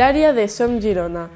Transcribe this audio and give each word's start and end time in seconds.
área 0.00 0.32
de 0.32 0.48
Som 0.48 0.80
Girona. 0.80 1.30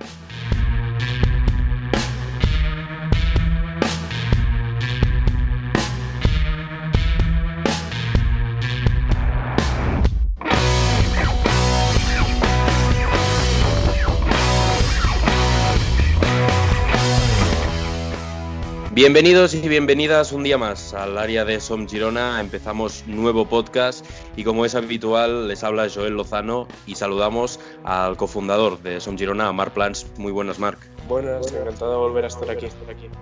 Bienvenidos 18.94 19.54
y 19.54 19.66
bienvenidas 19.70 20.32
un 20.32 20.42
día 20.42 20.58
más 20.58 20.92
al 20.92 21.16
área 21.16 21.46
de 21.46 21.60
Som 21.60 21.88
Girona. 21.88 22.38
Empezamos 22.42 23.04
nuevo 23.06 23.48
podcast 23.48 24.04
y 24.36 24.44
como 24.44 24.66
es 24.66 24.74
habitual 24.74 25.48
les 25.48 25.64
habla 25.64 25.88
Joel 25.88 26.12
Lozano 26.12 26.68
y 26.86 26.94
saludamos 26.96 27.58
al 27.84 28.18
cofundador 28.18 28.82
de 28.82 29.00
Som 29.00 29.16
Girona, 29.16 29.50
Marc 29.50 29.72
Plans. 29.72 30.06
Muy 30.18 30.30
buenas, 30.30 30.58
Marc. 30.58 30.78
Buenas, 31.08 31.50
encantado 31.54 31.92
de 31.92 31.96
volver 31.96 32.24
a 32.24 32.28
estar 32.28 32.50
aquí. 32.50 32.68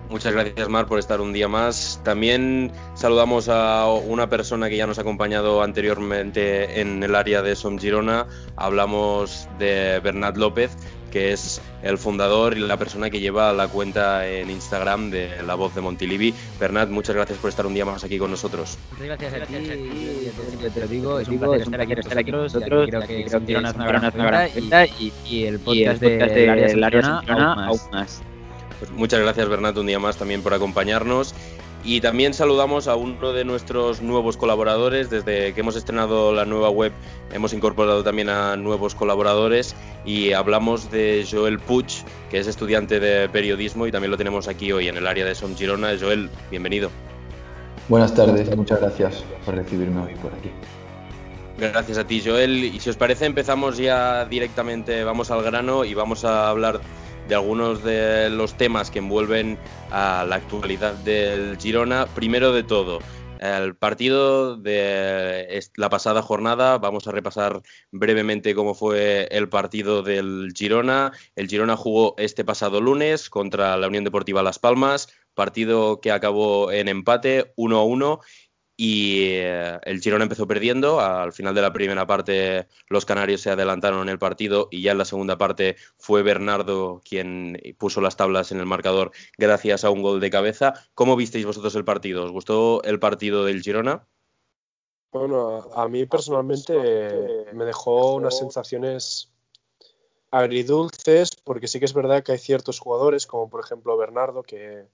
Muchas 0.08 0.32
gracias, 0.32 0.68
Mar, 0.68 0.86
por 0.86 0.98
estar 0.98 1.20
un 1.20 1.32
día 1.32 1.46
más. 1.46 2.00
También 2.02 2.72
saludamos 2.94 3.48
a 3.48 3.86
una 3.86 4.28
persona 4.28 4.68
que 4.68 4.76
ya 4.76 4.88
nos 4.88 4.98
ha 4.98 5.02
acompañado 5.02 5.62
anteriormente 5.62 6.80
en 6.80 7.00
el 7.00 7.14
área 7.14 7.42
de 7.42 7.54
Som 7.54 7.78
Girona. 7.78 8.26
Hablamos 8.56 9.48
de 9.60 10.00
Bernat 10.00 10.36
López, 10.36 10.76
que 11.10 11.32
es 11.32 11.60
el 11.82 11.98
fundador 11.98 12.56
y 12.56 12.60
la 12.60 12.76
persona 12.76 13.10
que 13.10 13.20
lleva 13.20 13.52
la 13.52 13.68
cuenta 13.68 14.28
en 14.28 14.50
Instagram 14.50 15.10
de 15.10 15.42
La 15.46 15.54
Voz 15.54 15.74
de 15.74 15.80
Montilivi. 15.80 16.34
Bernat, 16.58 16.88
muchas 16.88 17.16
gracias 17.16 17.38
por 17.38 17.50
estar 17.50 17.66
un 17.66 17.74
día 17.74 17.84
más 17.84 18.04
aquí 18.04 18.18
con 18.18 18.30
nosotros. 18.30 18.78
Muchas 18.92 19.06
gracias 19.06 19.34
a 19.34 19.46
ti, 19.46 20.70
te 20.72 20.80
lo 20.80 20.86
digo, 20.86 21.20
es 21.20 21.28
un 21.28 21.38
placer 21.38 21.62
estar 21.62 21.80
aquí, 21.80 21.92
estar 21.92 22.18
aquí 22.18 22.30
con 22.30 22.42
nosotros, 22.42 22.88
creo 22.88 23.06
que 23.06 23.22
es 23.22 23.34
una 23.34 23.72
gran 23.72 24.10
cuenta 24.10 24.86
y, 24.86 25.44
el 25.44 25.58
podcast 25.58 26.00
del 26.00 26.84
área 26.84 27.02
de 27.02 27.32
aún 27.32 27.80
más. 27.92 28.22
Pues 28.78 28.90
muchas 28.92 29.20
gracias 29.20 29.46
Bernat 29.48 29.76
un 29.76 29.86
día 29.86 29.98
más 29.98 30.16
también 30.16 30.42
por 30.42 30.54
acompañarnos 30.54 31.34
y 31.84 32.00
también 32.00 32.34
saludamos 32.34 32.88
a 32.88 32.96
uno 32.96 33.32
de 33.32 33.44
nuestros 33.44 34.02
nuevos 34.02 34.36
colaboradores. 34.36 35.10
Desde 35.10 35.54
que 35.54 35.60
hemos 35.60 35.76
estrenado 35.76 36.32
la 36.32 36.44
nueva 36.44 36.70
web 36.70 36.92
hemos 37.32 37.52
incorporado 37.52 38.02
también 38.02 38.28
a 38.28 38.56
nuevos 38.56 38.94
colaboradores 38.94 39.74
y 40.04 40.32
hablamos 40.32 40.90
de 40.90 41.26
Joel 41.30 41.58
Puig, 41.58 41.86
que 42.30 42.38
es 42.38 42.46
estudiante 42.46 43.00
de 43.00 43.28
periodismo 43.28 43.86
y 43.86 43.92
también 43.92 44.10
lo 44.10 44.16
tenemos 44.16 44.48
aquí 44.48 44.72
hoy 44.72 44.88
en 44.88 44.96
el 44.96 45.06
área 45.06 45.24
de 45.24 45.34
Som 45.34 45.56
Girona. 45.56 45.92
Joel, 45.98 46.30
bienvenido. 46.50 46.90
Buenas 47.88 48.14
tardes, 48.14 48.54
muchas 48.56 48.80
gracias 48.80 49.24
por 49.44 49.54
recibirme 49.54 50.02
hoy 50.02 50.14
por 50.16 50.32
aquí. 50.32 50.50
Gracias 51.58 51.98
a 51.98 52.06
ti, 52.06 52.22
Joel. 52.24 52.64
Y 52.64 52.80
si 52.80 52.88
os 52.88 52.96
parece, 52.96 53.26
empezamos 53.26 53.76
ya 53.76 54.24
directamente, 54.24 55.04
vamos 55.04 55.30
al 55.30 55.42
grano 55.42 55.84
y 55.84 55.92
vamos 55.92 56.24
a 56.24 56.48
hablar 56.48 56.80
de 57.30 57.36
algunos 57.36 57.84
de 57.84 58.28
los 58.28 58.56
temas 58.56 58.90
que 58.90 58.98
envuelven 58.98 59.56
a 59.92 60.26
la 60.28 60.34
actualidad 60.34 60.94
del 60.94 61.56
Girona. 61.58 62.06
Primero 62.06 62.52
de 62.52 62.64
todo, 62.64 62.98
el 63.38 63.76
partido 63.76 64.56
de 64.56 65.62
la 65.76 65.88
pasada 65.90 66.22
jornada. 66.22 66.78
Vamos 66.78 67.06
a 67.06 67.12
repasar 67.12 67.62
brevemente 67.92 68.56
cómo 68.56 68.74
fue 68.74 69.28
el 69.30 69.48
partido 69.48 70.02
del 70.02 70.52
Girona. 70.56 71.12
El 71.36 71.46
Girona 71.46 71.76
jugó 71.76 72.16
este 72.18 72.44
pasado 72.44 72.80
lunes 72.80 73.30
contra 73.30 73.76
la 73.76 73.86
Unión 73.86 74.02
Deportiva 74.02 74.42
Las 74.42 74.58
Palmas, 74.58 75.06
partido 75.34 76.00
que 76.00 76.10
acabó 76.10 76.72
en 76.72 76.88
empate 76.88 77.52
1 77.54 77.78
a 77.78 77.84
1 77.84 78.20
y 78.82 79.32
eh, 79.34 79.78
el 79.82 80.00
Girona 80.00 80.22
empezó 80.22 80.46
perdiendo. 80.46 81.00
Al 81.00 81.34
final 81.34 81.54
de 81.54 81.60
la 81.60 81.70
primera 81.70 82.06
parte 82.06 82.66
los 82.88 83.04
canarios 83.04 83.42
se 83.42 83.50
adelantaron 83.50 84.00
en 84.00 84.08
el 84.08 84.18
partido 84.18 84.68
y 84.70 84.80
ya 84.80 84.92
en 84.92 84.96
la 84.96 85.04
segunda 85.04 85.36
parte 85.36 85.76
fue 85.98 86.22
Bernardo 86.22 87.02
quien 87.04 87.60
puso 87.76 88.00
las 88.00 88.16
tablas 88.16 88.52
en 88.52 88.58
el 88.58 88.64
marcador 88.64 89.10
gracias 89.36 89.84
a 89.84 89.90
un 89.90 90.00
gol 90.00 90.18
de 90.18 90.30
cabeza. 90.30 90.72
¿Cómo 90.94 91.14
visteis 91.14 91.44
vosotros 91.44 91.74
el 91.74 91.84
partido? 91.84 92.24
¿Os 92.24 92.30
gustó 92.30 92.82
el 92.84 92.98
partido 92.98 93.44
del 93.44 93.60
Girona? 93.60 94.06
Bueno, 95.12 95.58
a 95.74 95.86
mí 95.86 96.06
personalmente 96.06 96.72
me 97.52 97.66
dejó 97.66 98.14
unas 98.14 98.38
sensaciones 98.38 99.30
agridulces 100.30 101.36
porque 101.44 101.68
sí 101.68 101.80
que 101.80 101.84
es 101.84 101.92
verdad 101.92 102.22
que 102.22 102.32
hay 102.32 102.38
ciertos 102.38 102.78
jugadores 102.78 103.26
como 103.26 103.50
por 103.50 103.62
ejemplo 103.62 103.98
Bernardo 103.98 104.42
que 104.42 104.86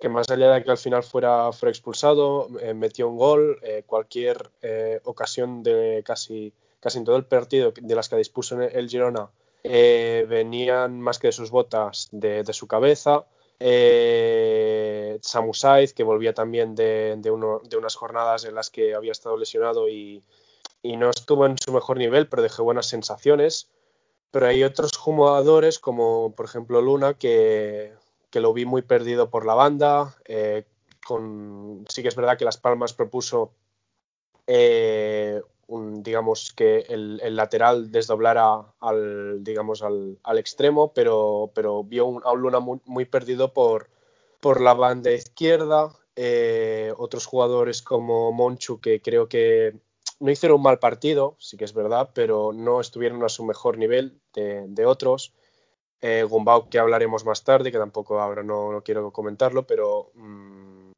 que 0.00 0.08
más 0.08 0.30
allá 0.30 0.50
de 0.52 0.64
que 0.64 0.70
al 0.70 0.78
final 0.78 1.02
fuera, 1.02 1.52
fuera 1.52 1.70
expulsado, 1.70 2.48
eh, 2.60 2.72
metió 2.72 3.08
un 3.08 3.18
gol, 3.18 3.58
eh, 3.62 3.84
cualquier 3.86 4.50
eh, 4.62 5.00
ocasión 5.04 5.62
de 5.62 6.02
casi, 6.04 6.52
casi 6.80 6.98
en 6.98 7.04
todo 7.04 7.16
el 7.16 7.26
partido 7.26 7.72
de 7.78 7.94
las 7.94 8.08
que 8.08 8.16
dispuso 8.16 8.60
el 8.60 8.88
Girona 8.88 9.30
venían 9.62 11.02
más 11.02 11.18
que 11.18 11.26
de 11.28 11.32
sus 11.32 11.50
botas, 11.50 12.08
de, 12.12 12.50
su 12.54 12.66
cabeza. 12.66 13.26
Samu 15.20 15.52
Saiz, 15.52 15.92
que 15.92 16.02
volvía 16.02 16.32
también 16.32 16.74
de, 16.74 17.16
de, 17.18 17.30
unas 17.30 17.94
jornadas 17.94 18.46
en 18.46 18.54
las 18.54 18.70
que 18.70 18.94
había 18.94 19.12
estado 19.12 19.36
lesionado 19.36 19.86
y, 19.90 20.22
y 20.82 20.96
no 20.96 21.10
estuvo 21.10 21.44
en 21.44 21.58
su 21.58 21.72
mejor 21.74 21.98
nivel, 21.98 22.26
pero 22.26 22.42
dejó 22.42 22.64
buenas 22.64 22.86
sensaciones. 22.86 23.68
Pero 24.30 24.46
hay 24.46 24.64
otros 24.64 24.96
jugadores, 24.96 25.78
como 25.78 26.34
por 26.34 26.46
ejemplo 26.46 26.80
Luna, 26.80 27.14
que, 27.14 27.92
que 28.30 28.40
lo 28.40 28.52
vi 28.52 28.64
muy 28.64 28.82
perdido 28.82 29.30
por 29.30 29.44
la 29.44 29.54
banda. 29.54 30.16
Eh, 30.24 30.64
con, 31.04 31.84
sí 31.88 32.02
que 32.02 32.08
es 32.08 32.16
verdad 32.16 32.38
que 32.38 32.44
Las 32.44 32.58
Palmas 32.58 32.92
propuso, 32.92 33.52
eh, 34.46 35.42
un, 35.66 36.02
digamos, 36.02 36.52
que 36.52 36.86
el, 36.88 37.36
lateral 37.36 37.90
desdoblara 37.90 38.64
al, 38.80 39.42
digamos, 39.42 39.82
al, 39.82 40.18
extremo, 40.38 40.92
pero, 40.92 41.50
pero 41.54 41.84
vio 41.84 42.06
un, 42.06 42.22
a 42.24 42.32
un 42.32 42.40
Luna 42.40 42.60
muy, 42.60 43.04
perdido 43.04 43.52
por, 43.52 43.88
por 44.40 44.60
la 44.60 44.74
banda 44.74 45.10
izquierda. 45.10 45.92
Eh, 46.16 46.92
otros 46.98 47.26
jugadores 47.26 47.82
como 47.82 48.32
Monchu, 48.32 48.80
que 48.80 49.00
creo 49.00 49.28
que 49.28 49.80
no 50.18 50.30
hicieron 50.30 50.56
un 50.56 50.64
mal 50.64 50.78
partido, 50.78 51.36
sí 51.38 51.56
que 51.56 51.64
es 51.64 51.72
verdad, 51.72 52.10
pero 52.12 52.52
no 52.52 52.80
estuvieron 52.80 53.24
a 53.24 53.28
su 53.28 53.44
mejor 53.44 53.78
nivel 53.78 54.20
de 54.34 54.86
otros 54.86 55.32
eh, 56.02 56.24
Gumbau, 56.24 56.68
que 56.68 56.78
hablaremos 56.78 57.24
más 57.24 57.44
tarde, 57.44 57.70
que 57.70 57.78
tampoco 57.78 58.20
ahora 58.20 58.42
no, 58.42 58.82
quiero 58.84 59.12
comentarlo, 59.12 59.66
pero 59.66 60.10
mm, 60.14 60.92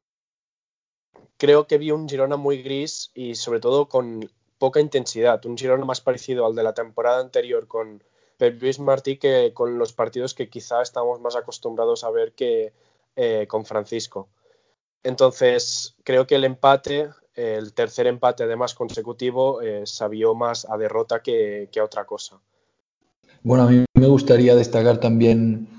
creo 1.37 1.67
que 1.67 1.77
vi 1.77 1.91
un 1.91 2.07
Girona 2.07 2.37
muy 2.37 2.63
gris 2.63 3.11
y 3.13 3.35
sobre 3.35 3.59
todo 3.59 3.89
con 3.89 4.29
poca 4.57 4.79
intensidad, 4.79 5.45
un 5.45 5.57
Girona 5.57 5.83
más 5.83 5.99
parecido 5.99 6.45
al 6.45 6.55
de 6.55 6.63
la 6.63 6.73
temporada 6.73 7.19
anterior 7.19 7.67
con 7.67 8.01
Pep 8.37 8.61
Luis 8.61 8.79
Martí 8.79 9.17
que 9.17 9.51
con 9.53 9.77
los 9.77 9.91
partidos 9.91 10.33
que 10.33 10.49
quizá 10.49 10.81
estamos 10.81 11.19
más 11.19 11.35
acostumbrados 11.35 12.03
a 12.05 12.09
ver 12.09 12.33
que 12.33 12.73
eh, 13.15 13.45
con 13.47 13.65
Francisco. 13.65 14.29
Entonces, 15.03 15.95
creo 16.05 16.25
que 16.25 16.35
el 16.35 16.45
empate, 16.45 17.09
el 17.35 17.73
tercer 17.73 18.07
empate 18.07 18.43
además 18.43 18.73
consecutivo, 18.73 19.61
eh, 19.61 19.85
sabió 19.85 20.33
más 20.33 20.65
a 20.69 20.77
derrota 20.77 21.21
que 21.21 21.69
a 21.77 21.83
otra 21.83 22.05
cosa. 22.05 22.39
Bueno, 23.41 23.63
a 23.63 23.67
mí 23.67 23.83
me 24.03 24.09
gustaría 24.09 24.53
destacar 24.53 24.97
también, 24.97 25.69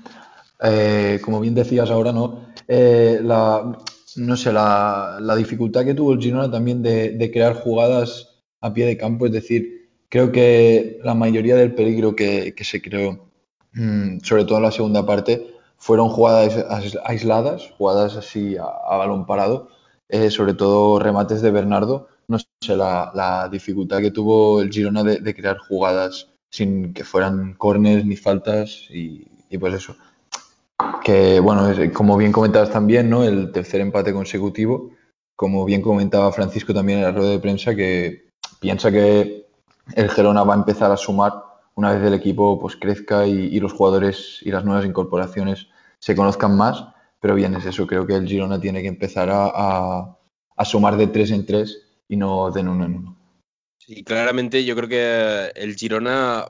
eh, 0.59 1.19
como 1.23 1.39
bien 1.39 1.53
decías 1.53 1.91
ahora, 1.91 2.11
¿no? 2.11 2.47
Eh, 2.67 3.19
la, 3.21 3.77
no 4.15 4.35
sé, 4.35 4.51
la, 4.51 5.35
dificultad 5.37 5.85
que 5.85 5.93
tuvo 5.93 6.13
el 6.13 6.19
Girona 6.19 6.49
también 6.49 6.81
de, 6.81 7.29
crear 7.31 7.53
jugadas 7.53 8.41
a 8.61 8.73
pie 8.73 8.87
de 8.87 8.97
campo, 8.97 9.27
es 9.27 9.31
decir, 9.31 9.91
creo 10.09 10.31
que 10.31 10.99
la 11.03 11.13
mayoría 11.13 11.55
del 11.55 11.75
peligro 11.75 12.15
que, 12.15 12.55
se 12.61 12.81
creó, 12.81 13.29
mm, 13.73 14.21
sobre 14.23 14.45
todo 14.45 14.57
en 14.57 14.63
la 14.63 14.71
segunda 14.71 15.05
parte, 15.05 15.45
fueron 15.77 16.09
jugadas 16.09 16.65
aisladas, 17.05 17.69
jugadas 17.77 18.15
así 18.15 18.57
a, 18.57 18.97
balón 18.97 19.27
parado, 19.27 19.69
eh, 20.09 20.31
sobre 20.31 20.55
todo 20.55 20.97
remates 20.97 21.43
de 21.43 21.51
Bernardo. 21.51 22.07
No 22.27 22.39
sé, 22.39 22.75
la, 22.75 23.47
dificultad 23.51 23.99
que 23.99 24.09
tuvo 24.09 24.61
el 24.61 24.71
Girona 24.71 25.03
de 25.03 25.35
crear 25.35 25.59
jugadas 25.59 26.34
sin 26.49 26.93
que 26.93 27.03
fueran 27.03 27.53
corners 27.55 28.05
ni 28.05 28.15
faltas 28.15 28.87
y, 28.89 29.27
pues 29.59 29.73
eso. 29.73 29.95
Que 31.03 31.39
bueno, 31.39 31.69
como 31.93 32.17
bien 32.17 32.31
comentabas 32.31 32.71
también, 32.71 33.09
¿no? 33.09 33.23
El 33.23 33.51
tercer 33.51 33.81
empate 33.81 34.11
consecutivo, 34.11 34.91
como 35.35 35.63
bien 35.65 35.81
comentaba 35.81 36.31
Francisco 36.31 36.73
también 36.73 36.99
en 36.99 37.05
la 37.05 37.11
rueda 37.11 37.31
de 37.31 37.39
prensa, 37.39 37.75
que 37.75 38.29
piensa 38.59 38.91
que 38.91 39.47
el 39.95 40.09
Gerona 40.09 40.43
va 40.43 40.53
a 40.53 40.57
empezar 40.57 40.91
a 40.91 40.97
sumar 40.97 41.33
una 41.75 41.91
vez 41.93 42.03
el 42.03 42.13
equipo 42.13 42.59
pues 42.59 42.75
crezca 42.75 43.27
y, 43.27 43.59
los 43.59 43.73
jugadores 43.73 44.39
y 44.41 44.51
las 44.51 44.65
nuevas 44.65 44.85
incorporaciones 44.85 45.67
se 45.99 46.15
conozcan 46.15 46.55
más. 46.57 46.85
Pero 47.19 47.35
bien, 47.35 47.55
es 47.55 47.65
eso, 47.65 47.87
creo 47.87 48.05
que 48.05 48.15
el 48.15 48.27
Girona 48.27 48.59
tiene 48.59 48.81
que 48.81 48.87
empezar 48.87 49.29
a, 49.31 50.17
a 50.55 50.65
sumar 50.65 50.97
de 50.97 51.07
tres 51.07 51.31
en 51.31 51.45
tres 51.45 51.81
y 52.07 52.17
no 52.17 52.51
de 52.51 52.61
uno 52.61 52.85
en 52.85 52.95
uno. 52.95 53.14
Y 53.87 54.03
claramente 54.03 54.65
yo 54.65 54.75
creo 54.75 54.89
que 54.89 55.51
el 55.55 55.75
Girona 55.75 56.47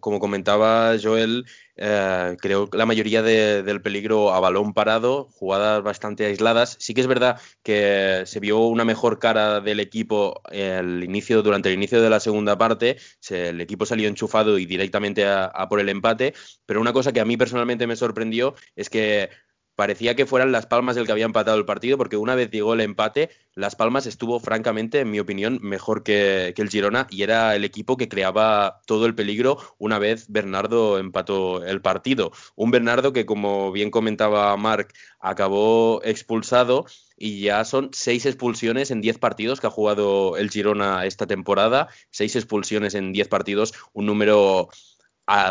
como 0.00 0.18
comentaba 0.18 0.96
Joel, 1.00 1.46
eh, 1.76 2.36
creo 2.40 2.68
que 2.68 2.76
la 2.78 2.86
mayoría 2.86 3.22
del 3.22 3.82
peligro 3.82 4.32
a 4.32 4.40
balón 4.40 4.74
parado, 4.74 5.28
jugadas 5.30 5.82
bastante 5.82 6.26
aisladas. 6.26 6.76
Sí 6.80 6.94
que 6.94 7.00
es 7.00 7.06
verdad 7.06 7.40
que 7.62 8.22
se 8.26 8.40
vio 8.40 8.58
una 8.60 8.84
mejor 8.84 9.18
cara 9.18 9.60
del 9.60 9.80
equipo 9.80 10.42
el 10.50 11.04
inicio, 11.04 11.42
durante 11.42 11.68
el 11.68 11.76
inicio 11.76 12.02
de 12.02 12.10
la 12.10 12.20
segunda 12.20 12.58
parte. 12.58 12.96
el 13.30 13.60
equipo 13.60 13.86
salió 13.86 14.08
enchufado 14.08 14.58
y 14.58 14.66
directamente 14.66 15.26
a 15.26 15.68
por 15.68 15.80
el 15.80 15.88
empate. 15.88 16.34
Pero 16.66 16.80
una 16.80 16.92
cosa 16.92 17.12
que 17.12 17.20
a 17.20 17.24
mí 17.24 17.36
personalmente 17.36 17.86
me 17.86 17.96
sorprendió 17.96 18.54
es 18.76 18.90
que 18.90 19.30
parecía 19.76 20.14
que 20.14 20.26
fueran 20.26 20.52
Las 20.52 20.66
Palmas 20.66 20.96
el 20.96 21.06
que 21.06 21.12
había 21.12 21.24
empatado 21.24 21.56
el 21.58 21.64
partido, 21.64 21.98
porque 21.98 22.16
una 22.16 22.34
vez 22.34 22.50
llegó 22.50 22.74
el 22.74 22.80
empate, 22.80 23.30
Las 23.54 23.76
Palmas 23.76 24.06
estuvo, 24.06 24.40
francamente, 24.40 25.00
en 25.00 25.10
mi 25.10 25.20
opinión, 25.20 25.58
mejor 25.62 26.02
que, 26.02 26.54
el 26.56 26.68
Girona 26.70 27.06
y 27.10 27.22
era 27.22 27.54
el 27.56 27.64
equipo 27.64 27.96
que 27.96 28.08
creaba 28.08 28.80
todo 28.86 29.06
el 29.06 29.14
peligro 29.14 29.58
una 29.78 29.98
vez 29.98 30.26
Bernardo 30.28 30.98
empató 30.98 31.64
el 31.64 31.82
partido. 31.82 32.32
Un 32.56 32.70
Bernardo 32.70 33.12
que, 33.12 33.26
como 33.26 33.72
bien 33.72 33.90
comentaba 33.90 34.56
Marc, 34.56 34.94
acabó 35.20 36.00
expulsado 36.04 36.86
y 37.16 37.40
ya 37.40 37.64
son 37.64 37.90
seis 37.92 38.26
expulsiones 38.26 38.90
en 38.90 39.00
diez 39.00 39.18
partidos 39.18 39.60
que 39.60 39.66
ha 39.66 39.70
jugado 39.70 40.36
el 40.36 40.50
Girona 40.50 41.04
esta 41.06 41.26
temporada, 41.26 41.88
seis 42.10 42.34
expulsiones 42.36 42.94
en 42.94 43.12
diez 43.12 43.28
partidos, 43.28 43.74
un 43.92 44.06
número 44.06 44.68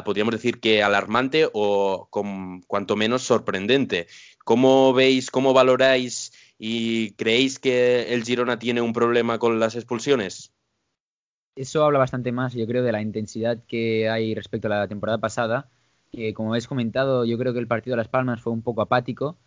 podríamos 0.05 0.33
decir 0.33 0.59
que 0.59 0.83
alarmante 0.83 1.49
o 1.51 2.07
con, 2.09 2.61
cuanto 2.61 2.95
menos 2.95 3.23
sorprendente. 3.23 4.07
¿Cómo 4.43 4.93
veis, 4.93 5.31
cómo 5.31 5.53
valoráis 5.53 6.31
y 6.57 7.11
creéis 7.11 7.59
que 7.59 8.13
el 8.13 8.23
Girona 8.23 8.59
tiene 8.59 8.81
un 8.81 8.93
problema 8.93 9.39
con 9.39 9.59
las 9.59 9.75
expulsiones? 9.75 10.53
Eso 11.55 11.83
habla 11.85 11.99
bastante 11.99 12.31
más, 12.31 12.53
yo 12.53 12.65
creo, 12.65 12.83
de 12.83 12.91
la 12.91 13.01
intensidad 13.01 13.59
que 13.67 14.09
hay 14.09 14.33
respecto 14.33 14.67
a 14.67 14.71
la 14.71 14.87
temporada 14.87 15.19
pasada. 15.19 15.69
Que, 16.11 16.33
como 16.33 16.49
habéis 16.49 16.67
comentado, 16.67 17.25
yo 17.25 17.37
creo 17.37 17.53
que 17.53 17.59
el 17.59 17.67
partido 17.67 17.93
de 17.95 17.97
Las 17.97 18.07
Palmas 18.07 18.41
fue 18.41 18.53
un 18.53 18.61
poco 18.61 18.81
apático 18.81 19.37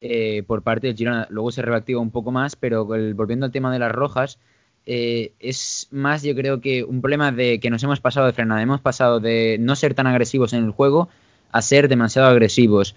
eh, 0.00 0.42
por 0.46 0.62
parte 0.62 0.86
del 0.86 0.96
Girona. 0.96 1.26
Luego 1.30 1.50
se 1.50 1.62
reactivó 1.62 2.00
un 2.00 2.10
poco 2.10 2.30
más, 2.30 2.56
pero 2.56 2.84
volviendo 2.86 3.46
al 3.46 3.52
tema 3.52 3.72
de 3.72 3.78
las 3.78 3.92
rojas, 3.92 4.38
eh, 4.86 5.32
es 5.38 5.88
más, 5.90 6.22
yo 6.22 6.34
creo 6.34 6.60
que 6.60 6.84
un 6.84 7.00
problema 7.00 7.32
de 7.32 7.60
que 7.60 7.70
nos 7.70 7.82
hemos 7.82 8.00
pasado 8.00 8.26
de 8.26 8.32
frenada. 8.32 8.62
Hemos 8.62 8.80
pasado 8.80 9.20
de 9.20 9.56
no 9.60 9.76
ser 9.76 9.94
tan 9.94 10.06
agresivos 10.06 10.52
en 10.52 10.64
el 10.64 10.70
juego 10.70 11.08
a 11.52 11.62
ser 11.62 11.88
demasiado 11.88 12.28
agresivos. 12.28 12.94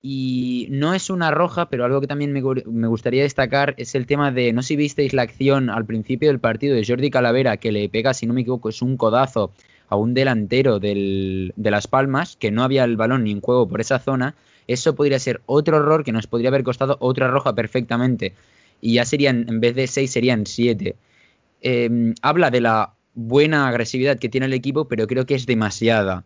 Y 0.00 0.68
no 0.70 0.94
es 0.94 1.10
una 1.10 1.32
roja, 1.32 1.68
pero 1.68 1.84
algo 1.84 2.00
que 2.00 2.06
también 2.06 2.32
me, 2.32 2.40
gustaría 2.86 3.24
destacar 3.24 3.74
es 3.78 3.94
el 3.96 4.06
tema 4.06 4.30
de, 4.30 4.52
no 4.52 4.62
sé 4.62 4.68
si 4.68 4.76
visteis 4.76 5.12
la 5.12 5.22
acción 5.22 5.70
al 5.70 5.86
principio 5.86 6.28
del 6.28 6.38
partido 6.38 6.76
de 6.76 6.84
Jordi 6.86 7.10
Calavera, 7.10 7.56
que 7.56 7.72
le 7.72 7.88
pega, 7.88 8.14
si 8.14 8.26
no 8.26 8.32
me 8.32 8.42
equivoco, 8.42 8.68
es 8.68 8.80
un 8.80 8.96
codazo 8.96 9.52
a 9.88 9.96
un 9.96 10.14
delantero 10.14 10.78
de 10.78 11.52
Las 11.56 11.88
Palmas, 11.88 12.36
que 12.36 12.52
no 12.52 12.62
había 12.62 12.84
el 12.84 12.96
balón 12.96 13.24
ni 13.24 13.32
en 13.32 13.40
juego 13.40 13.68
por 13.68 13.80
esa 13.80 13.98
zona. 13.98 14.36
Eso 14.68 14.94
podría 14.94 15.18
ser 15.18 15.40
otro 15.46 15.78
error 15.78 16.04
que 16.04 16.12
nos 16.12 16.26
podría 16.26 16.50
haber 16.50 16.62
costado 16.62 16.96
otra 17.00 17.28
roja 17.28 17.54
perfectamente. 17.54 18.34
Y 18.80 18.94
ya 18.94 19.04
serían, 19.04 19.46
en 19.48 19.60
vez 19.60 19.74
de 19.74 19.86
seis, 19.86 20.10
serían 20.10 20.46
siete. 20.46 20.96
Em, 21.60 22.14
habla 22.22 22.50
de 22.50 22.60
la 22.60 22.94
buena 23.14 23.68
agresividad 23.68 24.18
que 24.18 24.28
tiene 24.28 24.46
el 24.46 24.52
equipo, 24.52 24.86
pero 24.86 25.06
creo 25.06 25.26
que 25.26 25.34
es 25.34 25.46
demasiada. 25.46 26.24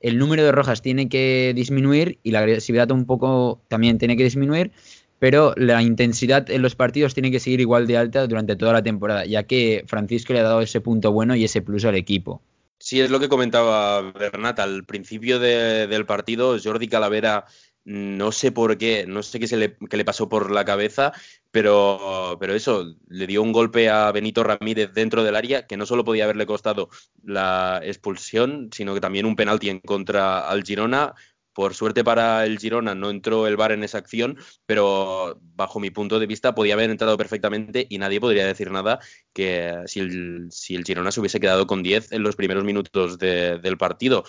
El 0.00 0.18
número 0.18 0.44
de 0.44 0.52
rojas 0.52 0.82
tiene 0.82 1.08
que 1.08 1.52
disminuir 1.56 2.18
y 2.22 2.30
la 2.30 2.40
agresividad 2.40 2.90
un 2.90 3.06
poco 3.06 3.62
también 3.68 3.96
tiene 3.96 4.16
que 4.16 4.24
disminuir, 4.24 4.72
pero 5.18 5.54
la 5.56 5.82
intensidad 5.82 6.50
en 6.50 6.60
los 6.60 6.74
partidos 6.74 7.14
tiene 7.14 7.30
que 7.30 7.40
seguir 7.40 7.60
igual 7.60 7.86
de 7.86 7.96
alta 7.96 8.26
durante 8.26 8.56
toda 8.56 8.74
la 8.74 8.82
temporada, 8.82 9.24
ya 9.24 9.44
que 9.44 9.84
Francisco 9.86 10.34
le 10.34 10.40
ha 10.40 10.42
dado 10.42 10.60
ese 10.60 10.82
punto 10.82 11.12
bueno 11.12 11.34
y 11.34 11.44
ese 11.44 11.62
plus 11.62 11.86
al 11.86 11.94
equipo. 11.94 12.42
Sí, 12.78 13.00
es 13.00 13.08
lo 13.08 13.18
que 13.18 13.30
comentaba 13.30 14.12
Bernat. 14.12 14.58
Al 14.58 14.84
principio 14.84 15.38
del 15.38 16.04
partido, 16.04 16.58
Jordi 16.62 16.88
Calavera 16.88 17.46
no 17.84 18.32
sé 18.32 18.50
por 18.50 18.78
qué, 18.78 19.06
no 19.06 19.22
sé 19.22 19.38
qué, 19.38 19.46
se 19.46 19.56
le, 19.56 19.76
le 19.90 20.04
pasó 20.04 20.28
por 20.28 20.50
la 20.50 20.64
cabeza, 20.64 21.12
pero, 21.50 22.36
pero 22.40 22.54
eso, 22.54 22.96
le 23.08 23.26
dio 23.26 23.42
un 23.42 23.52
golpe 23.52 23.90
a 23.90 24.10
Benito 24.10 24.42
Ramírez 24.42 24.92
dentro 24.94 25.22
del 25.22 25.36
área 25.36 25.66
que 25.66 25.76
no 25.76 25.86
solo 25.86 26.04
podía 26.04 26.24
haberle 26.24 26.46
costado 26.46 26.88
la 27.22 27.80
expulsión, 27.84 28.70
sino 28.72 28.94
que 28.94 29.00
también 29.00 29.26
un 29.26 29.36
penalti 29.36 29.68
en 29.68 29.80
contra 29.80 30.48
al 30.48 30.64
Girona. 30.64 31.14
Por 31.52 31.74
suerte 31.74 32.02
para 32.02 32.44
el 32.46 32.58
Girona 32.58 32.96
no 32.96 33.10
entró 33.10 33.46
el 33.46 33.56
VAR 33.56 33.70
en 33.70 33.84
esa 33.84 33.98
acción, 33.98 34.38
pero 34.66 35.38
bajo 35.54 35.78
mi 35.78 35.90
punto 35.90 36.18
de 36.18 36.26
vista 36.26 36.52
podía 36.52 36.74
haber 36.74 36.90
entrado 36.90 37.16
perfectamente 37.16 37.86
y 37.88 37.98
nadie 37.98 38.20
podría 38.20 38.44
decir 38.44 38.72
nada 38.72 38.98
que 39.32 39.72
si 39.86 40.00
el, 40.00 40.48
si 40.50 40.74
el 40.74 40.82
Girona 40.84 41.12
se 41.12 41.20
hubiese 41.20 41.38
quedado 41.38 41.68
con 41.68 41.84
10 41.84 42.10
en 42.10 42.24
los 42.24 42.34
primeros 42.34 42.64
minutos 42.64 43.18
del 43.20 43.78
partido 43.78 44.24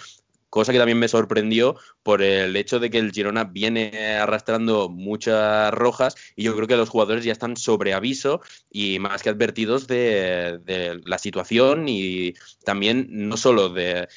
cosa 0.55 0.71
que 0.71 0.77
también 0.77 0.99
me 0.99 1.09
sorprendió 1.09 1.75
por 2.01 2.21
el 2.21 2.55
hecho 2.55 2.79
de 2.79 2.89
que 2.89 2.97
el 2.97 3.11
Girona 3.11 3.43
viene 3.43 4.15
arrastrando 4.15 4.87
muchas 4.87 5.69
rojas 5.73 6.15
y 6.33 6.43
yo 6.43 6.55
creo 6.55 6.65
que 6.65 6.77
los 6.77 6.87
jugadores 6.87 7.25
ya 7.25 7.33
están 7.33 7.57
sobre 7.57 7.93
aviso 7.93 8.39
y 8.71 8.99
más 8.99 9.21
que 9.21 9.27
advertidos 9.27 9.85
de, 9.85 11.01
la 11.05 11.17
situación 11.17 11.89
y 11.89 12.35
también 12.63 13.07
no 13.09 13.35
solo 13.35 13.67
de, 13.67 14.07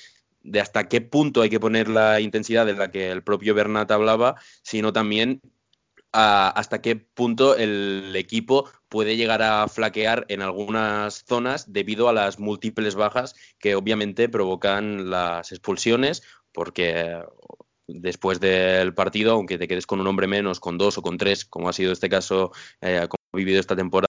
hasta 0.60 0.86
qué 0.86 1.00
punto 1.00 1.42
hay 1.42 1.50
que 1.50 1.58
poner 1.58 1.88
la 1.88 2.20
intensidad 2.20 2.66
de 2.66 2.74
la 2.74 2.92
que 2.92 3.10
el 3.10 3.24
propio 3.24 3.52
Bernat 3.52 3.90
hablaba, 3.90 4.36
sino 4.62 4.92
también 4.92 5.40
hasta 6.12 6.80
qué 6.80 6.96
punto 6.96 7.56
el 7.56 8.14
equipo 8.16 8.68
puede 8.88 9.16
llegar 9.16 9.42
a 9.42 9.68
flaquear 9.68 10.24
en 10.28 10.42
algunas 10.42 11.24
zonas 11.26 11.72
debido 11.72 12.08
a 12.08 12.12
las 12.12 12.38
múltiples 12.38 12.94
bajas 12.94 13.34
que 13.58 13.74
obviamente 13.74 14.28
provocan 14.28 15.10
las 15.10 15.52
expulsiones, 15.52 16.22
porque 16.52 17.22
después 17.86 18.40
del 18.40 18.94
partido, 18.94 19.32
aunque 19.32 19.58
te 19.58 19.68
quedes 19.68 19.86
con 19.86 20.00
un 20.00 20.06
hombre 20.06 20.26
menos, 20.26 20.60
con 20.60 20.78
dos 20.78 20.98
o 20.98 21.02
con 21.02 21.18
tres, 21.18 21.44
como 21.44 21.68
ha 21.68 21.72
sido 21.72 21.92
este 21.92 22.08
caso, 22.08 22.52
eh, 22.80 23.06
como 23.08 23.22
ha 23.32 23.36
vivido 23.36 23.60
esta 23.60 23.76
temporada, 23.76 24.08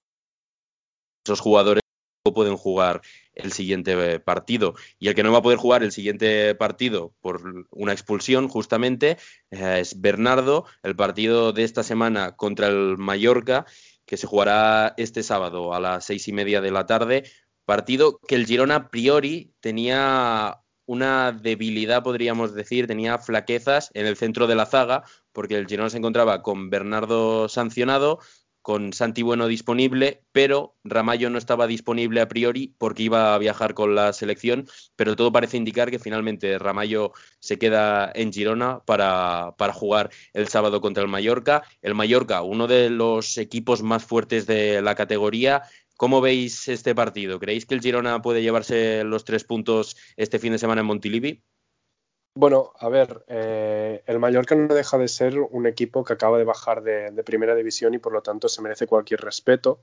esos 1.24 1.40
jugadores 1.40 1.79
pueden 2.22 2.56
jugar 2.56 3.00
el 3.34 3.52
siguiente 3.52 4.20
partido. 4.20 4.74
Y 4.98 5.08
el 5.08 5.14
que 5.14 5.22
no 5.22 5.32
va 5.32 5.38
a 5.38 5.42
poder 5.42 5.58
jugar 5.58 5.82
el 5.82 5.92
siguiente 5.92 6.54
partido 6.54 7.14
por 7.20 7.66
una 7.70 7.92
expulsión, 7.92 8.48
justamente, 8.48 9.16
eh, 9.50 9.78
es 9.80 10.00
Bernardo, 10.00 10.66
el 10.82 10.96
partido 10.96 11.52
de 11.52 11.64
esta 11.64 11.82
semana 11.82 12.36
contra 12.36 12.68
el 12.68 12.98
Mallorca, 12.98 13.64
que 14.04 14.16
se 14.16 14.26
jugará 14.26 14.94
este 14.96 15.22
sábado 15.22 15.72
a 15.72 15.80
las 15.80 16.04
seis 16.04 16.28
y 16.28 16.32
media 16.32 16.60
de 16.60 16.70
la 16.70 16.86
tarde. 16.86 17.24
Partido 17.64 18.18
que 18.26 18.34
el 18.34 18.46
Girona 18.46 18.74
a 18.76 18.88
priori 18.90 19.54
tenía 19.60 20.60
una 20.86 21.30
debilidad, 21.30 22.02
podríamos 22.02 22.52
decir, 22.52 22.88
tenía 22.88 23.18
flaquezas 23.18 23.90
en 23.94 24.06
el 24.06 24.16
centro 24.16 24.48
de 24.48 24.56
la 24.56 24.66
zaga, 24.66 25.04
porque 25.32 25.54
el 25.54 25.68
Girona 25.68 25.88
se 25.88 25.98
encontraba 25.98 26.42
con 26.42 26.68
Bernardo 26.68 27.48
sancionado, 27.48 28.18
con 28.62 28.92
Santi 28.92 29.22
Bueno 29.22 29.46
disponible, 29.46 30.22
pero 30.32 30.76
Ramallo 30.84 31.30
no 31.30 31.38
estaba 31.38 31.66
disponible 31.66 32.20
a 32.20 32.28
priori 32.28 32.74
porque 32.78 33.04
iba 33.04 33.34
a 33.34 33.38
viajar 33.38 33.74
con 33.74 33.94
la 33.94 34.12
selección, 34.12 34.66
pero 34.96 35.16
todo 35.16 35.32
parece 35.32 35.56
indicar 35.56 35.90
que 35.90 35.98
finalmente 35.98 36.58
Ramallo 36.58 37.12
se 37.38 37.58
queda 37.58 38.10
en 38.14 38.32
Girona 38.32 38.80
para, 38.84 39.54
para 39.56 39.72
jugar 39.72 40.10
el 40.32 40.48
sábado 40.48 40.80
contra 40.80 41.02
el 41.02 41.08
Mallorca. 41.08 41.62
El 41.82 41.94
Mallorca, 41.94 42.42
uno 42.42 42.66
de 42.66 42.90
los 42.90 43.38
equipos 43.38 43.82
más 43.82 44.04
fuertes 44.04 44.46
de 44.46 44.82
la 44.82 44.94
categoría, 44.94 45.62
¿Cómo 46.00 46.22
veis 46.22 46.66
este 46.68 46.94
partido? 46.94 47.38
¿Creéis 47.38 47.66
que 47.66 47.74
el 47.74 47.82
Girona 47.82 48.22
puede 48.22 48.40
llevarse 48.40 49.04
los 49.04 49.26
tres 49.26 49.44
puntos 49.44 49.98
este 50.16 50.38
fin 50.38 50.52
de 50.52 50.58
semana 50.58 50.80
en 50.80 50.86
Montilivi? 50.86 51.42
Bueno, 52.34 52.72
a 52.78 52.88
ver, 52.88 53.24
eh, 53.26 54.02
el 54.06 54.20
Mallorca 54.20 54.54
no 54.54 54.72
deja 54.72 54.96
de 54.98 55.08
ser 55.08 55.38
un 55.38 55.66
equipo 55.66 56.04
que 56.04 56.12
acaba 56.12 56.38
de 56.38 56.44
bajar 56.44 56.82
de, 56.82 57.22
primera 57.24 57.54
división 57.54 57.92
y 57.94 57.98
por 57.98 58.12
lo 58.12 58.22
tanto 58.22 58.48
se 58.48 58.62
merece 58.62 58.86
cualquier 58.86 59.20
respeto. 59.20 59.80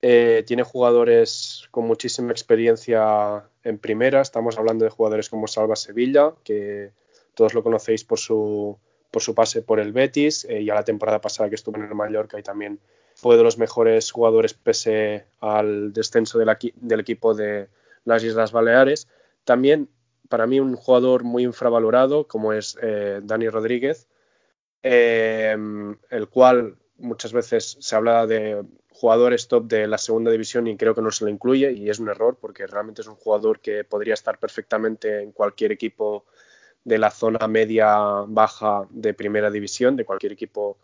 Eh, 0.00 0.42
tiene 0.44 0.64
jugadores 0.64 1.68
con 1.70 1.86
muchísima 1.86 2.32
experiencia 2.32 3.44
en 3.62 3.78
primera. 3.78 4.20
Estamos 4.20 4.58
hablando 4.58 4.84
de 4.84 4.90
jugadores 4.90 5.28
como 5.28 5.46
Salva 5.46 5.76
Sevilla, 5.76 6.34
que 6.42 6.90
todos 7.34 7.54
lo 7.54 7.62
conocéis 7.62 8.02
por 8.04 8.18
su, 8.18 8.76
por 9.12 9.22
su 9.22 9.34
pase 9.34 9.62
por 9.62 9.78
el 9.78 9.92
Betis, 9.92 10.44
eh, 10.46 10.64
ya 10.64 10.74
la 10.74 10.84
temporada 10.84 11.20
pasada 11.20 11.48
que 11.48 11.54
estuvo 11.54 11.76
en 11.76 11.84
el 11.84 11.94
Mallorca 11.94 12.38
y 12.40 12.42
también 12.42 12.80
fue 13.14 13.36
de 13.36 13.44
los 13.44 13.58
mejores 13.58 14.10
jugadores 14.10 14.54
pese 14.54 15.26
al 15.38 15.92
descenso 15.92 16.38
del 16.40 17.00
equipo 17.00 17.34
de 17.34 17.68
las 18.04 18.24
Islas 18.24 18.50
Baleares. 18.50 19.06
También 19.44 19.88
para 20.28 20.46
mí 20.46 20.60
un 20.60 20.76
jugador 20.76 21.24
muy 21.24 21.44
infravalorado 21.44 22.26
como 22.26 22.52
es 22.52 22.78
eh, 22.82 23.20
Dani 23.22 23.48
Rodríguez, 23.48 24.08
eh, 24.82 25.56
el 26.10 26.28
cual 26.28 26.76
muchas 26.98 27.32
veces 27.32 27.76
se 27.80 27.96
habla 27.96 28.26
de 28.26 28.64
jugadores 28.90 29.48
top 29.48 29.66
de 29.66 29.86
la 29.86 29.98
segunda 29.98 30.30
división 30.30 30.66
y 30.66 30.76
creo 30.76 30.94
que 30.94 31.02
no 31.02 31.10
se 31.10 31.24
lo 31.24 31.30
incluye 31.30 31.72
y 31.72 31.90
es 31.90 31.98
un 31.98 32.08
error 32.08 32.38
porque 32.40 32.66
realmente 32.66 33.02
es 33.02 33.08
un 33.08 33.16
jugador 33.16 33.60
que 33.60 33.84
podría 33.84 34.14
estar 34.14 34.38
perfectamente 34.38 35.22
en 35.22 35.32
cualquier 35.32 35.72
equipo 35.72 36.24
de 36.84 36.98
la 36.98 37.10
zona 37.10 37.46
media 37.48 37.96
baja 38.26 38.86
de 38.90 39.14
primera 39.14 39.50
división, 39.50 39.96
de 39.96 40.04
cualquier 40.04 40.32
equipo 40.32 40.78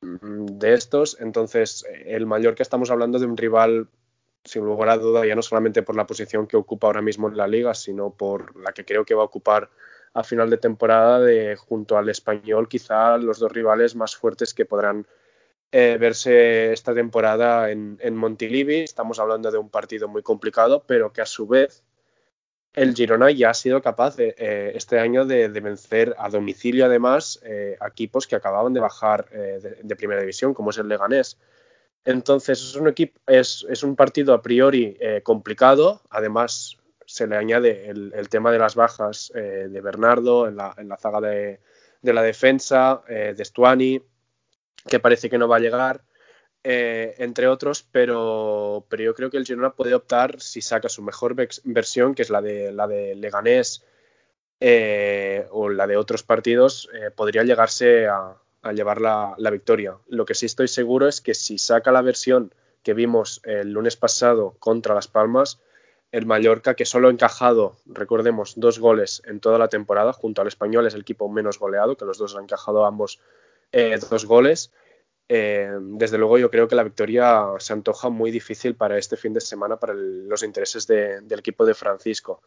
mm, 0.00 0.46
de 0.46 0.74
estos. 0.74 1.20
Entonces, 1.20 1.84
el 2.04 2.26
Mallorca 2.26 2.62
estamos 2.62 2.90
hablando 2.90 3.18
de 3.18 3.26
un 3.26 3.36
rival 3.36 3.88
sin 4.44 4.64
lugar 4.64 4.88
a 4.88 4.96
duda, 4.96 5.26
ya 5.26 5.34
no 5.34 5.42
solamente 5.42 5.82
por 5.82 5.96
la 5.96 6.06
posición 6.06 6.46
que 6.46 6.56
ocupa 6.56 6.86
ahora 6.86 7.02
mismo 7.02 7.28
en 7.28 7.36
la 7.36 7.46
liga, 7.46 7.74
sino 7.74 8.10
por 8.10 8.56
la 8.60 8.72
que 8.72 8.84
creo 8.84 9.04
que 9.04 9.14
va 9.14 9.22
a 9.22 9.26
ocupar 9.26 9.70
a 10.14 10.24
final 10.24 10.50
de 10.50 10.58
temporada 10.58 11.28
junto 11.56 11.96
al 11.96 12.08
español, 12.08 12.68
quizá 12.68 13.16
los 13.18 13.38
dos 13.38 13.52
rivales 13.52 13.94
más 13.94 14.16
fuertes 14.16 14.54
que 14.54 14.64
podrán 14.64 15.06
eh, 15.70 15.98
verse 16.00 16.72
esta 16.72 16.94
temporada 16.94 17.70
en, 17.70 18.16
Montilivi. 18.16 18.76
Estamos 18.80 19.18
hablando 19.18 19.50
de 19.50 19.58
un 19.58 19.68
partido 19.68 20.08
muy 20.08 20.22
complicado, 20.22 20.84
pero 20.86 21.12
que 21.12 21.20
a 21.20 21.26
su 21.26 21.46
vez 21.46 21.84
el 22.72 22.94
Girona 22.94 23.30
ya 23.30 23.50
ha 23.50 23.54
sido 23.54 23.82
capaz 23.82 24.16
eh, 24.18 24.72
este 24.74 24.98
año 24.98 25.26
de, 25.26 25.48
vencer 25.48 26.14
a 26.18 26.30
domicilio 26.30 26.86
además 26.86 27.40
eh, 27.44 27.76
equipos 27.86 28.26
que 28.26 28.36
acababan 28.36 28.72
de 28.72 28.80
bajar 28.80 29.28
de, 29.28 29.96
primera 29.96 30.20
división, 30.20 30.54
como 30.54 30.70
es 30.70 30.78
el 30.78 30.88
Leganés. 30.88 31.38
Entonces 32.10 32.60
es 32.60 32.74
un 32.74 32.88
equipo, 32.88 33.20
es, 33.26 33.66
es 33.68 33.82
un 33.82 33.94
partido 33.94 34.34
a 34.34 34.42
priori 34.42 34.96
complicado. 35.22 36.00
Además 36.10 36.78
se 37.06 37.26
le 37.26 37.36
añade 37.36 37.88
el, 37.90 38.28
tema 38.28 38.50
de 38.50 38.58
las 38.58 38.74
bajas 38.74 39.30
de 39.34 39.80
Bernardo 39.80 40.48
en 40.48 40.56
la, 40.56 40.74
en 40.78 40.88
la 40.88 40.96
zaga 40.96 41.20
de, 41.20 41.60
la 42.02 42.22
defensa, 42.22 43.02
de 43.06 43.44
Stuani 43.44 44.02
que 44.88 45.00
parece 45.00 45.30
que 45.30 45.38
no 45.38 45.48
va 45.48 45.56
a 45.56 45.60
llegar, 45.60 46.02
eh, 46.64 47.14
entre 47.18 47.46
otros, 47.46 47.86
pero, 47.90 48.86
pero 48.88 49.02
yo 49.04 49.14
creo 49.14 49.30
que 49.30 49.36
el 49.36 49.44
Girona 49.44 49.74
puede 49.74 49.94
optar 49.94 50.40
si 50.40 50.60
saca 50.60 50.88
su 50.88 51.02
mejor 51.02 51.36
versión, 51.64 52.14
que 52.14 52.22
es 52.22 52.30
la 52.30 52.42
de, 52.42 52.72
la 52.72 52.86
de 52.88 53.14
Leganés 53.14 53.84
eh, 54.60 55.46
o 55.50 55.68
la 55.68 55.86
de 55.86 55.96
otros 55.96 56.22
partidos, 56.22 56.88
eh, 56.92 57.10
podría 57.10 57.44
llegarse 57.44 58.08
a, 58.08 58.36
llevar 58.72 59.00
la, 59.00 59.50
victoria. 59.50 59.96
Lo 60.08 60.24
que 60.24 60.34
sí 60.34 60.46
estoy 60.46 60.68
seguro 60.68 61.08
es 61.08 61.20
que 61.20 61.34
si 61.34 61.58
saca 61.58 61.92
la 61.92 62.02
versión 62.02 62.52
que 62.82 62.94
vimos 62.94 63.40
el 63.44 63.72
lunes 63.72 63.96
pasado 63.96 64.56
contra 64.58 64.94
Las 64.94 65.08
Palmas, 65.08 65.60
el 66.10 66.26
Mallorca, 66.26 66.74
que 66.74 66.86
solo 66.86 67.08
ha 67.08 67.10
encajado, 67.12 67.76
recordemos, 67.86 68.54
dos 68.56 68.78
goles 68.78 69.22
en 69.26 69.40
toda 69.40 69.58
la 69.58 69.68
temporada, 69.68 70.12
junto 70.12 70.40
al 70.40 70.48
español 70.48 70.86
es 70.86 70.94
el 70.94 71.02
equipo 71.02 71.28
menos 71.28 71.58
goleado, 71.58 71.96
que 71.96 72.06
los 72.06 72.18
dos 72.18 72.34
han 72.34 72.44
encajado 72.44 72.86
ambos 72.86 73.20
eh, 73.72 73.98
dos 74.10 74.24
goles. 74.24 74.72
Eh, 75.30 75.70
desde 75.80 76.16
luego 76.16 76.38
yo 76.38 76.50
creo 76.50 76.68
que 76.68 76.74
la 76.74 76.82
victoria 76.82 77.44
se 77.58 77.74
antoja 77.74 78.08
muy 78.08 78.30
difícil 78.30 78.74
para 78.74 78.96
este 78.96 79.18
fin 79.18 79.34
de 79.34 79.42
semana 79.42 79.76
para 79.76 79.92
los 79.92 80.42
intereses 80.42 80.86
del 80.86 81.38
equipo 81.38 81.66
de 81.66 81.74
Francisco. 81.74 82.42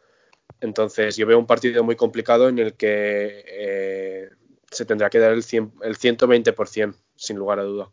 Entonces 0.60 1.16
yo 1.16 1.26
veo 1.26 1.38
un 1.38 1.46
partido 1.46 1.84
muy 1.84 1.94
complicado 1.94 2.48
en 2.48 2.58
el 2.58 2.74
que 2.74 3.44
eh, 3.46 4.30
se 4.72 4.84
tendrá 4.84 5.10
que 5.10 5.18
dar 5.18 5.32
el, 5.32 5.38
el 5.38 5.98
120%, 5.98 6.94
sin 7.16 7.36
lugar 7.36 7.60
a 7.60 7.64
duda. 7.64 7.92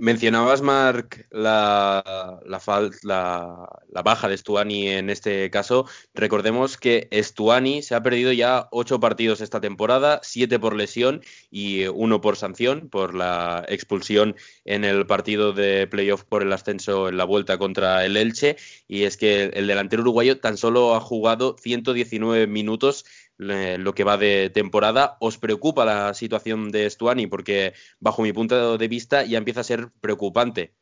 Mencionabas, 0.00 0.62
Marc, 0.62 1.26
la, 1.30 2.40
la, 2.46 4.02
baja 4.02 4.28
de 4.28 4.38
Stuani 4.38 4.88
en 4.88 5.10
este 5.10 5.50
caso. 5.50 5.84
Recordemos 6.14 6.78
que 6.78 7.10
Stuani 7.12 7.82
se 7.82 7.94
ha 7.94 8.02
perdido 8.02 8.32
ya 8.32 8.68
ocho 8.70 8.98
partidos 8.98 9.42
esta 9.42 9.60
temporada, 9.60 10.20
siete 10.22 10.58
por 10.58 10.74
lesión 10.74 11.20
y 11.50 11.86
uno 11.88 12.22
por 12.22 12.36
sanción, 12.36 12.88
por 12.88 13.14
la 13.14 13.62
expulsión 13.68 14.36
en 14.64 14.84
el 14.84 15.06
partido 15.06 15.52
de 15.52 15.86
playoff 15.86 16.24
por 16.24 16.42
el 16.42 16.52
ascenso 16.54 17.10
en 17.10 17.18
la 17.18 17.24
vuelta 17.24 17.58
contra 17.58 18.06
el 18.06 18.16
Elche. 18.16 18.56
Y 18.88 19.02
es 19.02 19.18
que 19.18 19.50
el 19.52 19.66
delantero 19.66 20.00
uruguayo 20.00 20.40
tan 20.40 20.56
solo 20.56 20.94
ha 20.94 21.00
jugado 21.00 21.56
119 21.58 22.46
minutos 22.46 23.04
lo 23.40 23.94
que 23.94 24.04
va 24.04 24.16
de 24.18 24.50
temporada. 24.50 25.16
¿Os 25.18 25.38
preocupa 25.38 25.84
la 25.84 26.14
situación 26.14 26.70
de 26.70 26.88
Stuani? 26.88 27.26
Porque 27.26 27.72
bajo 27.98 28.22
mi 28.22 28.32
punto 28.32 28.76
de 28.76 28.88
vista 28.88 29.24
ya 29.24 29.38
empieza 29.38 29.60
a 29.60 29.64
ser 29.64 29.88
preocupante. 30.00 30.72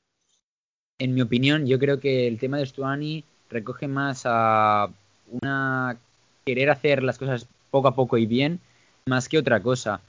En 0.99 1.15
mi 1.15 1.21
opinión, 1.21 1.67
yo 1.67 1.79
creo 1.79 2.01
que 2.01 2.27
el 2.27 2.39
tema 2.39 2.59
de 2.59 2.67
Stuani 2.67 3.25
recoge 3.49 3.87
más 3.87 4.23
a 4.25 4.91
una 5.31 5.97
querer 6.45 6.71
hacer 6.71 7.03
las 7.03 7.19
cosas 7.19 7.47
poco 7.71 7.89
a 7.89 7.95
poco 7.95 8.19
y 8.19 8.27
bien, 8.27 8.59
más 9.07 9.29
que 9.29 9.39
otra 9.39 9.61
cosa. 9.61 10.01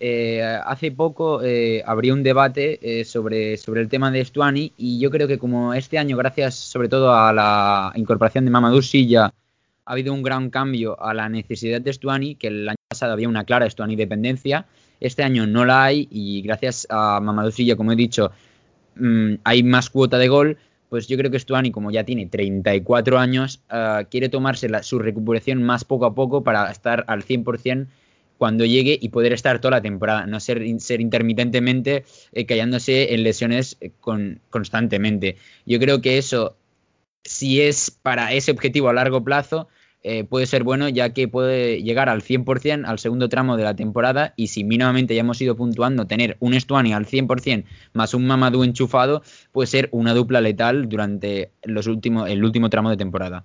Eh, 0.00 0.42
hace 0.42 0.92
poco 0.92 1.42
eh, 1.42 1.82
abrió 1.84 2.14
un 2.14 2.22
debate 2.22 2.78
eh, 2.80 3.04
sobre, 3.04 3.56
sobre 3.56 3.80
el 3.80 3.88
tema 3.88 4.10
de 4.12 4.24
Stuani 4.24 4.72
y 4.78 5.00
yo 5.00 5.10
creo 5.10 5.26
que 5.26 5.38
como 5.38 5.74
este 5.74 5.98
año, 5.98 6.16
gracias 6.16 6.54
sobre 6.54 6.88
todo 6.88 7.12
a 7.12 7.32
la 7.32 7.92
incorporación 7.96 8.44
de 8.44 8.50
Mamadou 8.52 8.80
Silla 8.80 9.32
ha 9.88 9.92
habido 9.92 10.12
un 10.12 10.22
gran 10.22 10.50
cambio 10.50 11.02
a 11.02 11.14
la 11.14 11.30
necesidad 11.30 11.80
de 11.80 11.90
Stuani, 11.90 12.34
que 12.34 12.48
el 12.48 12.68
año 12.68 12.76
pasado 12.90 13.14
había 13.14 13.26
una 13.26 13.44
clara 13.44 13.68
Stuani 13.68 13.96
dependencia, 13.96 14.66
este 15.00 15.22
año 15.22 15.46
no 15.46 15.64
la 15.64 15.84
hay 15.84 16.06
y 16.10 16.42
gracias 16.42 16.86
a 16.90 17.20
Mamadou 17.20 17.50
Silla, 17.50 17.74
como 17.74 17.92
he 17.92 17.96
dicho, 17.96 18.30
mm, 18.96 19.36
hay 19.44 19.62
más 19.62 19.88
cuota 19.88 20.18
de 20.18 20.28
gol, 20.28 20.58
pues 20.90 21.08
yo 21.08 21.16
creo 21.16 21.30
que 21.30 21.38
Stuani, 21.38 21.70
como 21.70 21.90
ya 21.90 22.04
tiene 22.04 22.26
34 22.26 23.18
años, 23.18 23.62
ah, 23.70 24.02
quiere 24.10 24.28
tomarse 24.28 24.68
su 24.82 24.98
recuperación 24.98 25.62
más 25.62 25.84
poco 25.84 26.04
a 26.04 26.14
poco 26.14 26.44
para 26.44 26.70
estar 26.70 27.04
al 27.08 27.22
100% 27.22 27.86
cuando 28.36 28.66
llegue 28.66 28.98
y 29.00 29.08
poder 29.08 29.32
estar 29.32 29.58
toda 29.58 29.78
la 29.78 29.82
temporada, 29.82 30.26
no 30.26 30.38
ser, 30.38 30.62
ser 30.80 31.00
intermitentemente 31.00 32.04
eh, 32.32 32.44
callándose 32.44 33.14
en 33.14 33.22
lesiones 33.22 33.78
eh, 33.80 33.90
constantemente. 34.50 35.36
Yo 35.64 35.78
creo 35.78 36.02
que 36.02 36.18
eso, 36.18 36.56
si 37.24 37.62
es 37.62 37.90
para 37.90 38.34
ese 38.34 38.50
objetivo 38.50 38.90
a 38.90 38.92
largo 38.92 39.24
plazo, 39.24 39.68
eh, 40.02 40.24
puede 40.24 40.46
ser 40.46 40.62
bueno 40.62 40.88
ya 40.88 41.12
que 41.12 41.28
puede 41.28 41.82
llegar 41.82 42.08
al 42.08 42.22
100% 42.22 42.86
al 42.86 42.98
segundo 42.98 43.28
tramo 43.28 43.56
de 43.56 43.64
la 43.64 43.74
temporada 43.74 44.32
y 44.36 44.48
si 44.48 44.62
mínimamente 44.62 45.14
ya 45.14 45.20
hemos 45.20 45.40
ido 45.40 45.56
puntuando 45.56 46.06
tener 46.06 46.36
un 46.40 46.54
Estuani 46.54 46.92
al 46.92 47.06
100% 47.06 47.64
más 47.94 48.14
un 48.14 48.26
Mamadou 48.26 48.62
enchufado 48.62 49.22
puede 49.50 49.66
ser 49.66 49.88
una 49.90 50.14
dupla 50.14 50.40
letal 50.40 50.88
durante 50.88 51.50
los 51.64 51.86
últimos, 51.88 52.30
el 52.30 52.44
último 52.44 52.70
tramo 52.70 52.90
de 52.90 52.96
temporada. 52.96 53.44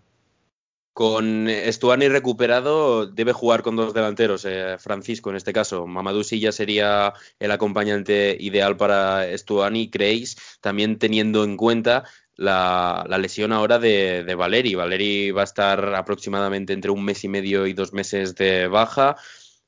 Con 0.94 1.50
Estuani 1.50 2.08
recuperado, 2.08 3.08
debe 3.08 3.34
jugar 3.34 3.64
con 3.64 3.76
dos 3.76 3.96
delanteros, 3.96 4.46
eh, 4.46 4.78
Francisco 4.78 5.32
en 5.32 5.38
este 5.38 5.52
caso. 5.52 5.88
Mamadou 5.88 6.22
ya 6.22 6.52
sería 6.52 7.14
el 7.40 7.50
acompañante 7.50 8.38
ideal 8.40 8.78
para 8.78 9.28
Estuani, 9.28 9.90
¿creéis? 9.90 10.38
También 10.62 11.00
teniendo 11.00 11.46
en 11.46 11.58
cuenta 11.58 12.04
la, 12.36 13.06
lesión 13.20 13.52
ahora 13.52 13.80
de, 13.80 14.24
de, 14.24 14.36
Valeri. 14.36 14.75
Valeri 14.75 15.32
va 15.32 15.42
a 15.42 15.46
estar 15.46 15.96
aproximadamente 15.96 16.74
entre 16.74 16.92
un 16.92 17.04
mes 17.04 17.24
y 17.24 17.30
medio 17.30 17.68
y 17.68 17.74
dos 17.74 17.94
meses 17.94 18.36
de 18.36 18.68
baja. 18.68 19.16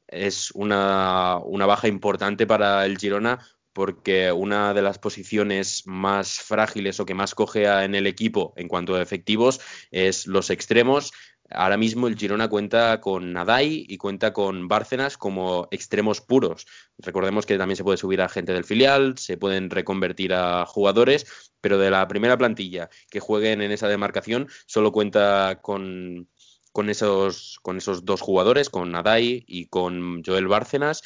Es 0.08 0.52
una, 0.52 1.40
una 1.44 1.66
baja 1.66 1.88
importante 1.88 2.48
para 2.48 2.86
el 2.86 2.98
Girona 2.98 3.40
porque 3.76 4.32
una 4.32 4.74
de 4.74 4.82
las 4.82 5.00
posiciones 5.00 5.84
más 5.86 6.40
frágiles 6.40 7.02
o 7.02 7.06
que 7.06 7.14
más 7.14 7.36
cogea 7.36 7.84
en 7.84 7.94
el 7.94 8.08
equipo 8.08 8.54
en 8.56 8.70
cuanto 8.70 8.96
a 8.96 9.02
efectivos 9.02 9.60
es 9.92 10.28
los 10.28 10.50
extremos. 10.50 11.12
Ahora 11.52 11.78
mismo 11.78 12.08
el 12.08 12.18
Girona 12.18 12.48
cuenta 12.48 13.00
con 13.02 13.32
Nadai 13.32 13.86
y 13.88 13.98
cuenta 13.98 14.34
con 14.34 14.68
Bárcenas 14.68 15.16
como 15.18 15.68
extremos 15.70 16.20
puros. 16.20 16.66
Recordemos 16.98 17.46
que 17.46 17.58
también 17.58 17.78
se 17.78 17.84
puede 17.84 17.98
subir 17.98 18.22
a 18.22 18.30
gente 18.30 18.52
del 18.52 18.64
filial, 18.64 19.18
se 19.18 19.38
pueden 19.38 19.70
reconvertir 19.70 20.34
a 20.34 20.66
jugadores, 20.66 21.52
pero 21.62 21.78
de 21.78 21.92
la 21.92 22.08
primera 22.08 22.38
plantilla 22.38 22.90
que 23.12 23.20
jueguen 23.20 23.62
en 23.62 23.72
esa 23.72 23.88
demarcación 23.88 24.48
solo 24.66 24.92
cuenta 24.92 25.60
con, 25.62 26.30
con, 26.72 26.90
esos, 26.90 27.60
con 27.62 27.78
esos 27.78 28.06
dos 28.06 28.22
jugadores, 28.22 28.72
con 28.72 28.92
Nadai 28.92 29.44
y 29.48 29.68
con 29.68 30.24
Joel 30.24 30.48
Bárcenas. 30.48 31.04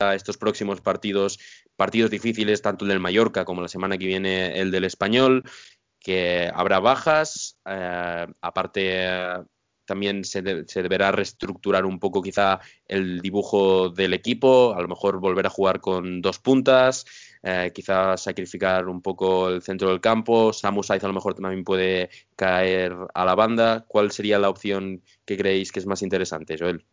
A 0.00 0.14
estos 0.14 0.38
próximos 0.38 0.80
partidos, 0.80 1.40
partidos 1.74 2.12
difíciles, 2.12 2.62
tanto 2.62 2.84
el 2.84 2.90
del 2.90 3.00
Mallorca 3.00 3.44
como 3.44 3.62
la 3.62 3.66
semana 3.66 3.98
que 3.98 4.06
viene 4.06 4.60
el 4.60 4.70
del 4.70 4.84
Español, 4.84 5.42
que 6.08 6.50
habrá 6.54 6.80
bajas, 6.80 7.58
eh, 7.66 8.26
aparte 8.40 9.04
también 9.84 10.24
se, 10.24 10.40
deberá 10.40 11.12
reestructurar 11.12 11.84
un 11.84 11.98
poco 11.98 12.22
quizá 12.22 12.60
el 12.86 13.20
dibujo 13.20 13.90
del 13.90 14.14
equipo, 14.14 14.72
a 14.74 14.80
lo 14.80 14.88
mejor 14.88 15.20
volver 15.20 15.44
a 15.44 15.50
jugar 15.50 15.80
con 15.80 16.22
dos 16.22 16.38
puntas, 16.38 17.04
eh, 17.42 17.72
quizá 17.74 18.16
sacrificar 18.16 18.88
un 18.88 19.02
poco 19.02 19.50
el 19.50 19.60
centro 19.60 19.90
del 19.90 20.00
campo, 20.00 20.54
Samu 20.54 20.82
Saiz 20.82 21.04
a 21.04 21.08
lo 21.08 21.12
mejor 21.12 21.34
también 21.34 21.62
puede 21.62 22.08
caer 22.36 22.96
a 23.12 23.26
la 23.26 23.34
banda. 23.34 23.84
¿Cuál 23.86 24.10
sería 24.10 24.38
la 24.38 24.48
opción 24.48 25.02
que 25.26 25.36
creéis 25.36 25.72
que 25.72 25.80
es 25.80 25.86
más 25.86 26.00
interesante, 26.00 26.56
Joel? 26.58 26.86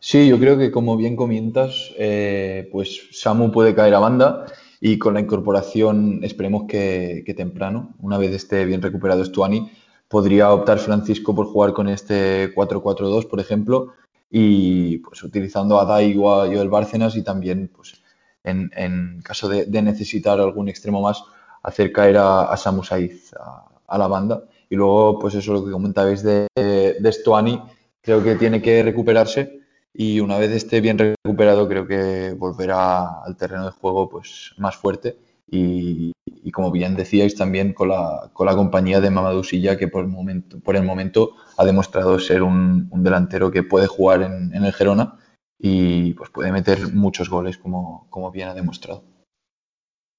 Sí, 0.00 0.28
yo 0.28 0.38
creo 0.38 0.58
que 0.58 0.70
como 0.70 0.98
bien 0.98 1.16
comentas, 1.16 1.94
eh, 1.96 2.68
pues 2.70 3.08
Samu 3.12 3.50
puede 3.52 3.74
caer 3.74 3.94
a 3.94 4.00
banda 4.00 4.44
y 4.80 4.98
con 4.98 5.14
la 5.14 5.20
incorporación 5.20 6.20
esperemos 6.22 6.64
que, 6.66 7.22
temprano, 7.36 7.94
una 8.00 8.16
vez 8.16 8.32
esté 8.32 8.64
bien 8.64 8.80
recuperado 8.80 9.24
Stuani, 9.24 9.70
podría 10.08 10.52
optar 10.52 10.78
Francisco 10.78 11.34
por 11.34 11.46
jugar 11.46 11.74
con 11.74 11.88
este 11.88 12.54
4-4-2, 12.54 13.28
por 13.28 13.40
ejemplo, 13.40 13.92
y 14.30 14.98
pues 14.98 15.22
utilizando 15.22 15.78
a 15.78 15.84
Daigo 15.84 16.32
a 16.34 16.46
Joel 16.46 16.70
Bárcenas 16.70 17.14
y 17.16 17.22
también, 17.22 17.70
pues, 17.74 18.02
en, 18.42 19.20
caso 19.22 19.48
de, 19.48 19.66
necesitar 19.82 20.40
algún 20.40 20.68
extremo 20.70 21.02
más, 21.02 21.22
hacer 21.62 21.92
caer 21.92 22.16
a, 22.16 22.44
a 22.44 22.56
Samu 22.56 22.82
Saiz 22.82 23.34
a, 23.34 23.98
la 23.98 24.06
banda. 24.06 24.44
Y 24.70 24.76
luego, 24.76 25.18
pues 25.18 25.34
eso 25.34 25.52
lo 25.52 25.64
que 25.64 25.72
comentabais 25.72 26.22
de, 26.22 26.46
de 26.54 27.12
Stoani, 27.12 27.60
creo 28.00 28.22
que 28.22 28.36
tiene 28.36 28.62
que 28.62 28.82
recuperarse 28.82 29.59
y 29.92 30.20
una 30.20 30.38
vez 30.38 30.50
esté 30.50 30.80
bien 30.80 30.98
recuperado, 30.98 31.68
creo 31.68 31.86
que 31.86 32.32
volverá 32.32 33.22
al 33.22 33.36
terreno 33.36 33.66
de 33.66 33.72
juego 33.72 34.08
pues 34.08 34.54
más 34.56 34.76
fuerte 34.76 35.18
y, 35.46 36.12
como 36.52 36.70
bien 36.70 36.96
decíais 36.96 37.34
también 37.34 37.72
con 37.72 37.88
la, 37.88 38.30
con 38.32 38.46
la 38.46 38.54
compañía 38.54 39.00
de 39.00 39.10
Mamadou 39.10 39.44
Silla 39.44 39.76
que 39.76 39.88
por 39.88 40.02
el 40.02 40.08
momento, 40.08 40.60
por 40.60 40.76
el 40.76 40.84
momento 40.84 41.36
ha 41.56 41.64
demostrado 41.64 42.18
ser 42.18 42.42
un, 42.42 42.88
delantero 43.02 43.50
que 43.50 43.62
puede 43.62 43.86
jugar 43.86 44.22
en, 44.22 44.52
el 44.52 44.72
Gerona 44.72 45.18
y 45.58 46.14
pues 46.14 46.30
puede 46.30 46.52
meter 46.52 46.92
muchos 46.92 47.28
goles 47.28 47.58
como, 47.58 48.06
como 48.10 48.30
bien 48.30 48.48
ha 48.48 48.54
demostrado. 48.54 49.04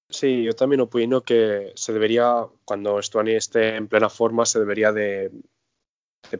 Sí, 0.10 0.44
yo 0.44 0.54
también 0.54 0.82
opino 0.82 1.22
que 1.22 1.72
se 1.76 1.94
debería, 1.94 2.46
cuando 2.66 3.02
Stuani 3.02 3.32
esté 3.32 3.78
en 3.78 3.88
plena 3.88 4.10
forma, 4.10 4.46
se 4.46 4.60
debería 4.60 4.92
de, 4.92 5.32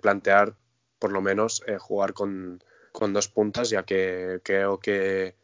plantear 0.02 0.56
por 1.00 1.12
lo 1.12 1.22
menos 1.22 1.64
eh, 1.68 1.78
jugar 1.78 2.14
con, 2.14 2.62
con, 2.92 3.14
dos 3.14 3.28
puntas, 3.28 3.70
ya 3.70 3.84
que 3.84 4.42
creo 4.44 4.80
que 4.80 5.36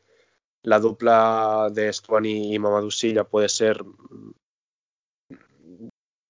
la 0.64 0.80
dupla 0.80 1.70
de 1.72 1.92
Stuani 1.92 2.54
y 2.54 2.60
Mamadou 2.60 2.92
Silla 2.92 3.24
puede 3.24 3.50
ser 3.50 3.84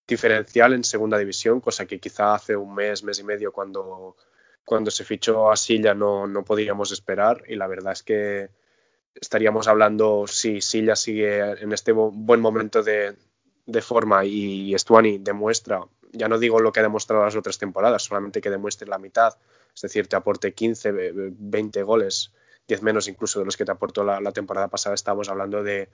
diferencial 0.08 0.74
en 0.74 0.84
segunda 0.84 1.18
división, 1.18 1.60
cosa 1.60 1.86
que 1.86 2.00
quizá 2.00 2.34
hace 2.36 2.56
un 2.56 2.74
mes, 2.74 3.04
mes 3.04 3.20
y 3.20 3.24
medio 3.24 3.52
cuando, 3.52 4.16
cuando 4.64 4.90
se 4.92 5.04
fichó 5.04 5.52
a 5.52 5.58
Silla 5.58 5.94
no, 5.94 6.28
no 6.28 6.44
podíamos 6.46 6.92
esperar. 6.92 7.44
Y 7.48 7.56
la 7.56 7.68
verdad 7.68 7.94
es 7.94 8.04
que 8.04 8.50
estaríamos 9.22 9.68
hablando 9.68 10.26
si 10.28 10.62
Silla 10.62 10.96
sigue 10.96 11.40
en 11.40 11.74
este 11.74 11.92
buen 11.92 12.42
momento 12.42 12.84
de, 12.84 13.16
forma 13.82 14.24
y 14.24 14.74
Stuani 14.78 15.18
demuestra, 15.18 15.82
ya 16.12 16.28
no 16.28 16.40
digo 16.40 16.60
lo 16.60 16.72
que 16.72 16.80
ha 16.80 16.84
demostrado 16.84 17.24
las 17.24 17.36
otras 17.36 17.58
temporadas, 17.58 18.04
solamente 18.04 18.42
que 18.42 18.50
demuestre 18.50 18.88
la 18.88 18.98
mitad, 18.98 19.34
es 19.77 19.81
decir, 19.81 20.07
te 20.07 20.15
aporte 20.15 20.53
15, 20.55 20.91
20 21.38 21.84
goles 21.84 22.34
10 22.67 22.81
menos 22.81 23.07
incluso 23.07 23.39
de 23.39 23.46
los 23.46 23.55
que 23.55 23.65
te 23.65 23.72
aportó 23.72 24.03
la, 24.03 24.31
temporada 24.31 24.67
pasada, 24.67 24.96
estábamos 24.96 25.29
hablando 25.29 25.63
de, 25.63 25.89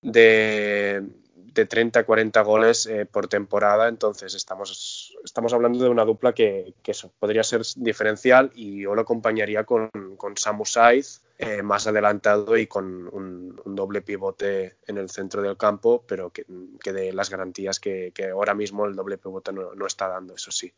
de, 0.00 1.06
de 1.34 1.66
30, 1.66 2.04
40 2.04 2.40
goles 2.42 2.86
eh, 2.86 3.06
por 3.06 3.28
temporada, 3.28 3.88
entonces 3.88 4.34
estamos, 4.34 5.16
estamos 5.24 5.52
hablando 5.52 5.84
de 5.84 5.90
una 5.90 6.04
dupla 6.04 6.32
que, 6.32 6.74
eso, 6.84 7.12
podría 7.18 7.44
ser 7.44 7.62
diferencial 7.76 8.50
y 8.54 8.82
yo 8.82 8.94
lo 8.94 9.02
acompañaría 9.02 9.64
con, 9.64 9.88
con 10.16 10.36
Samu 10.36 10.64
Saiz 10.64 11.22
eh, 11.38 11.62
más 11.62 11.86
adelantado 11.86 12.56
y 12.56 12.66
con 12.66 13.08
un, 13.08 13.52
doble 13.64 14.02
pivote 14.02 14.76
en 14.86 14.98
el 14.98 15.10
centro 15.10 15.42
del 15.42 15.56
campo, 15.56 16.04
pero 16.06 16.30
que, 16.30 16.44
que 16.82 16.92
dé 16.92 17.12
las 17.12 17.30
garantías 17.30 17.78
que, 17.78 18.12
ahora 18.32 18.54
mismo 18.54 18.84
el 18.86 18.96
doble 18.96 19.16
pivote 19.16 19.52
no, 19.52 19.74
no 19.74 19.86
está 19.86 20.08
dando, 20.08 20.34
eso 20.34 20.50
sí. 20.50 20.72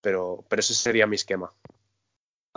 Pero, 0.00 0.44
pero 0.48 0.60
ese 0.60 0.74
sería 0.74 1.06
mi 1.06 1.16
esquema. 1.16 1.52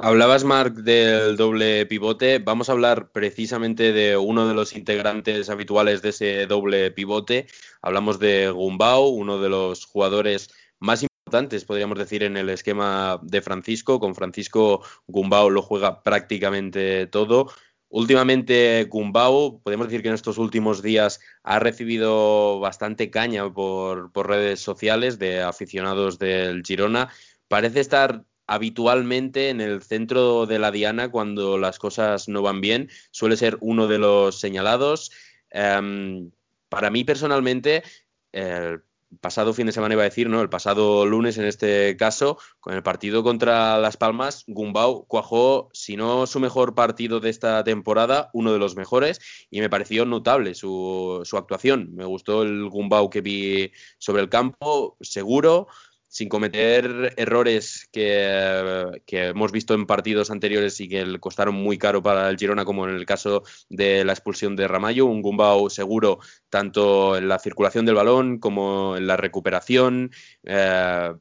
Hablabas, 0.01 0.45
Marc, 0.45 0.75
del 0.75 1.35
doble 1.35 1.85
pivote. 1.85 2.39
Vamos 2.39 2.69
a 2.69 2.71
hablar 2.71 3.11
precisamente 3.11 3.91
de 3.91 4.15
uno 4.15 4.47
de 4.47 4.53
los 4.53 4.73
integrantes 4.73 5.49
habituales 5.49 6.01
de 6.01 6.09
ese 6.09 6.45
doble 6.45 6.89
pivote. 6.91 7.47
Hablamos 7.81 8.17
de 8.17 8.49
Gumbau, 8.49 9.09
uno 9.09 9.41
de 9.41 9.49
los 9.49 9.83
jugadores 9.83 10.51
más 10.79 11.03
importantes, 11.03 11.65
podríamos 11.65 11.97
decir, 11.97 12.23
en 12.23 12.37
el 12.37 12.49
esquema 12.49 13.19
de 13.23 13.41
Francisco. 13.41 13.99
Con 13.99 14.15
Francisco, 14.15 14.85
Gumbau 15.07 15.49
lo 15.49 15.61
juega 15.61 16.01
prácticamente 16.01 17.05
todo. 17.07 17.51
Últimamente, 17.89 18.85
Gumbau, 18.85 19.61
podemos 19.63 19.87
decir 19.87 20.03
que 20.03 20.09
en 20.09 20.13
estos 20.13 20.37
últimos 20.37 20.83
días 20.83 21.19
ha 21.43 21.59
recibido 21.59 22.59
bastante 22.59 23.09
caña 23.09 23.51
por, 23.51 24.11
por 24.11 24.29
redes 24.29 24.59
sociales 24.59 25.19
de 25.19 25.41
aficionados 25.41 26.19
del 26.19 26.63
Girona. 26.63 27.09
Parece 27.49 27.81
estar 27.81 28.23
habitualmente 28.47 29.49
en 29.49 29.59
el 29.59 29.81
centro 29.83 30.45
de 30.45 30.59
la 30.59 30.71
diana 30.71 31.11
cuando 31.11 31.57
las 31.57 31.77
cosas 31.77 32.29
no 32.29 32.41
van 32.41 32.61
bien. 32.61 32.89
Suele 33.11 33.37
ser 33.37 33.57
uno 33.59 33.87
de 33.87 33.99
los 33.99 34.39
señalados. 34.39 35.11
Em, 35.49 36.31
para 36.69 36.89
mí 36.89 37.03
personalmente, 37.03 37.83
el 38.31 38.81
pasado 39.21 39.53
fin 39.53 39.65
de 39.65 39.71
semana 39.71 39.95
iba 39.95 40.03
a 40.03 40.09
decir, 40.09 40.29
¿no? 40.29 40.41
El 40.41 40.49
pasado 40.49 41.05
lunes 41.05 41.37
en 41.37 41.45
este 41.45 41.97
caso, 41.97 42.37
con 42.59 42.75
el 42.75 42.83
partido 42.83 43.23
contra 43.23 43.77
Las 43.79 43.97
Palmas, 43.97 44.43
Gumbau 44.47 45.05
cuajó, 45.07 45.69
si 45.73 45.95
no 45.95 46.27
su 46.27 46.39
mejor 46.39 46.75
partido 46.75 47.19
de 47.19 47.29
esta 47.29 47.63
temporada, 47.63 48.29
uno 48.33 48.53
de 48.53 48.59
los 48.59 48.75
mejores, 48.75 49.19
y 49.49 49.61
me 49.61 49.69
pareció 49.69 50.05
notable 50.05 50.53
su, 50.53 51.21
su 51.23 51.37
actuación. 51.37 51.95
Me 51.95 52.05
gustó 52.05 52.43
el 52.43 52.69
Gumbau 52.69 53.09
que 53.09 53.21
vi 53.21 53.71
sobre 53.97 54.21
el 54.21 54.29
campo, 54.29 54.97
seguro, 55.01 55.67
sin 56.09 56.27
cometer 56.27 57.13
errores 57.17 57.87
que, 57.91 58.99
hemos 59.07 59.51
visto 59.51 59.75
en 59.75 59.85
partidos 59.85 60.31
anteriores 60.31 60.81
y 60.81 60.89
que 60.89 61.05
le 61.05 61.19
costaron 61.19 61.53
muy 61.53 61.77
caro 61.77 62.01
para 62.01 62.27
el 62.29 62.37
Girona, 62.37 62.65
como 62.65 62.87
en 62.87 62.95
el 62.95 63.05
caso 63.05 63.43
de 63.69 64.03
la 64.03 64.13
expulsión 64.13 64.55
de 64.55 64.67
Ramallo, 64.67 65.05
un 65.05 65.21
Gumbau 65.21 65.69
seguro 65.69 66.19
tanto 66.49 67.15
en 67.15 67.27
la 67.27 67.37
circulación 67.37 67.85
del 67.85 67.95
balón 67.95 68.39
como 68.39 68.97
en 68.97 69.05
la 69.05 69.17
recuperación, 69.17 70.11
eh, 70.43 71.13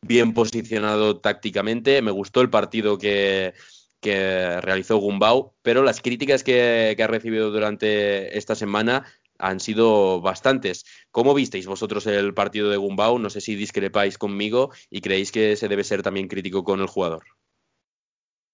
bien 0.00 0.32
posicionado 0.32 1.18
tácticamente. 1.18 2.00
Me 2.00 2.12
gustó 2.12 2.40
el 2.40 2.48
partido 2.48 2.98
que, 2.98 3.52
realizó 4.00 4.98
Gumbau, 4.98 5.54
pero 5.62 5.82
las 5.82 6.00
críticas 6.00 6.44
que, 6.44 6.94
que 6.96 7.02
ha 7.02 7.08
recibido 7.08 7.50
durante 7.50 8.38
esta 8.38 8.54
semana 8.54 9.04
han 9.38 9.60
sido 9.60 10.20
bastantes. 10.20 10.84
¿Cómo 11.10 11.34
visteis 11.34 11.66
vosotros 11.66 12.06
el 12.06 12.34
partido 12.34 12.70
de 12.70 12.76
Gumbau? 12.76 13.18
No 13.18 13.30
sé 13.30 13.40
si 13.40 13.54
discrepáis 13.54 14.18
conmigo 14.18 14.70
y 14.90 15.00
creéis 15.00 15.32
que 15.32 15.56
se 15.56 15.68
debe 15.68 15.84
ser 15.84 16.02
también 16.02 16.28
crítico 16.28 16.64
con 16.64 16.80
el 16.80 16.86
jugador. 16.86 17.24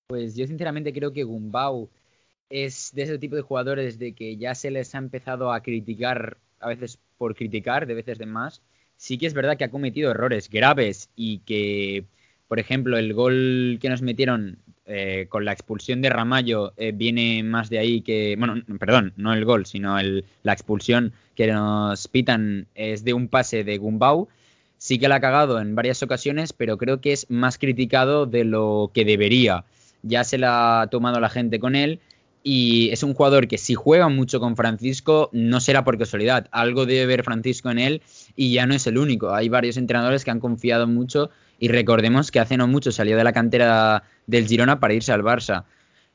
Pues 0.06 0.36
yo 0.36 0.46
sinceramente 0.46 0.92
creo 0.92 1.12
que 1.12 1.24
Gumbau 1.24 1.88
es 2.50 2.90
de 2.94 3.02
ese 3.02 3.18
tipo 3.18 3.34
de 3.34 3.42
jugadores 3.42 3.98
de 3.98 4.12
que 4.12 4.36
ya 4.36 4.54
se 4.54 4.70
les 4.70 4.94
ha 4.94 4.98
empezado 4.98 5.52
a 5.52 5.62
criticar, 5.62 6.36
a 6.60 6.68
veces 6.68 6.98
por 7.16 7.34
criticar, 7.34 7.86
de 7.86 7.94
veces 7.94 8.18
de 8.18 8.26
más. 8.26 8.60
Sí 8.96 9.16
que 9.16 9.26
es 9.26 9.34
verdad 9.34 9.56
que 9.56 9.64
ha 9.64 9.70
cometido 9.70 10.10
errores 10.10 10.50
graves 10.50 11.08
y 11.16 11.38
que, 11.38 12.04
por 12.52 12.60
ejemplo, 12.60 12.98
el 12.98 13.14
gol 13.14 13.78
que 13.80 13.88
nos 13.88 14.02
metieron 14.02 14.58
eh, 14.84 15.24
con 15.30 15.46
la 15.46 15.52
expulsión 15.52 16.02
de 16.02 16.10
Ramallo 16.10 16.74
eh, 16.76 16.92
viene 16.94 17.42
más 17.42 17.70
de 17.70 17.78
ahí 17.78 18.02
que, 18.02 18.36
bueno, 18.38 18.56
perdón, 18.78 19.14
no 19.16 19.32
el 19.32 19.46
gol, 19.46 19.64
sino 19.64 19.96
la 20.42 20.52
expulsión 20.52 21.14
que 21.34 21.46
nos 21.46 22.08
pitan 22.08 22.66
es 22.74 23.04
de 23.04 23.14
un 23.14 23.28
pase 23.28 23.64
de 23.64 23.78
Gumbau. 23.78 24.28
Sí 24.76 24.98
que 24.98 25.08
la 25.08 25.14
ha 25.14 25.20
cagado 25.22 25.62
en 25.62 25.74
varias 25.74 26.02
ocasiones, 26.02 26.52
pero 26.52 26.76
creo 26.76 27.00
que 27.00 27.14
es 27.14 27.24
más 27.30 27.56
criticado 27.56 28.26
de 28.26 28.44
lo 28.44 28.90
que 28.92 29.06
debería. 29.06 29.64
Ya 30.02 30.22
se 30.22 30.36
la 30.36 30.82
ha 30.82 30.86
tomado 30.88 31.20
la 31.20 31.30
gente 31.30 31.58
con 31.58 31.74
él 31.74 32.00
y 32.42 32.90
es 32.90 33.02
un 33.02 33.14
jugador 33.14 33.48
que 33.48 33.56
si 33.56 33.74
juega 33.74 34.10
mucho 34.10 34.40
con 34.40 34.56
Francisco 34.56 35.30
no 35.32 35.58
será 35.60 35.84
por 35.84 35.96
casualidad, 35.96 36.48
algo 36.50 36.84
debe 36.84 37.06
ver 37.06 37.24
Francisco 37.24 37.70
en 37.70 37.78
él 37.78 38.02
y 38.36 38.52
ya 38.52 38.66
no 38.66 38.74
es 38.74 38.86
el 38.86 38.98
único. 38.98 39.32
Hay 39.32 39.48
varios 39.48 39.78
entrenadores 39.78 40.22
que 40.22 40.32
han 40.32 40.40
confiado 40.40 40.86
mucho 40.86 41.30
y 41.62 41.68
recordemos 41.68 42.32
que 42.32 42.40
hace 42.40 42.56
no 42.56 42.66
mucho 42.66 42.90
salió 42.90 43.16
de 43.16 43.22
la 43.22 43.32
cantera 43.32 44.02
del 44.26 44.48
Girona 44.48 44.80
para 44.80 44.94
irse 44.94 45.12
al 45.12 45.22
Barça. 45.22 45.62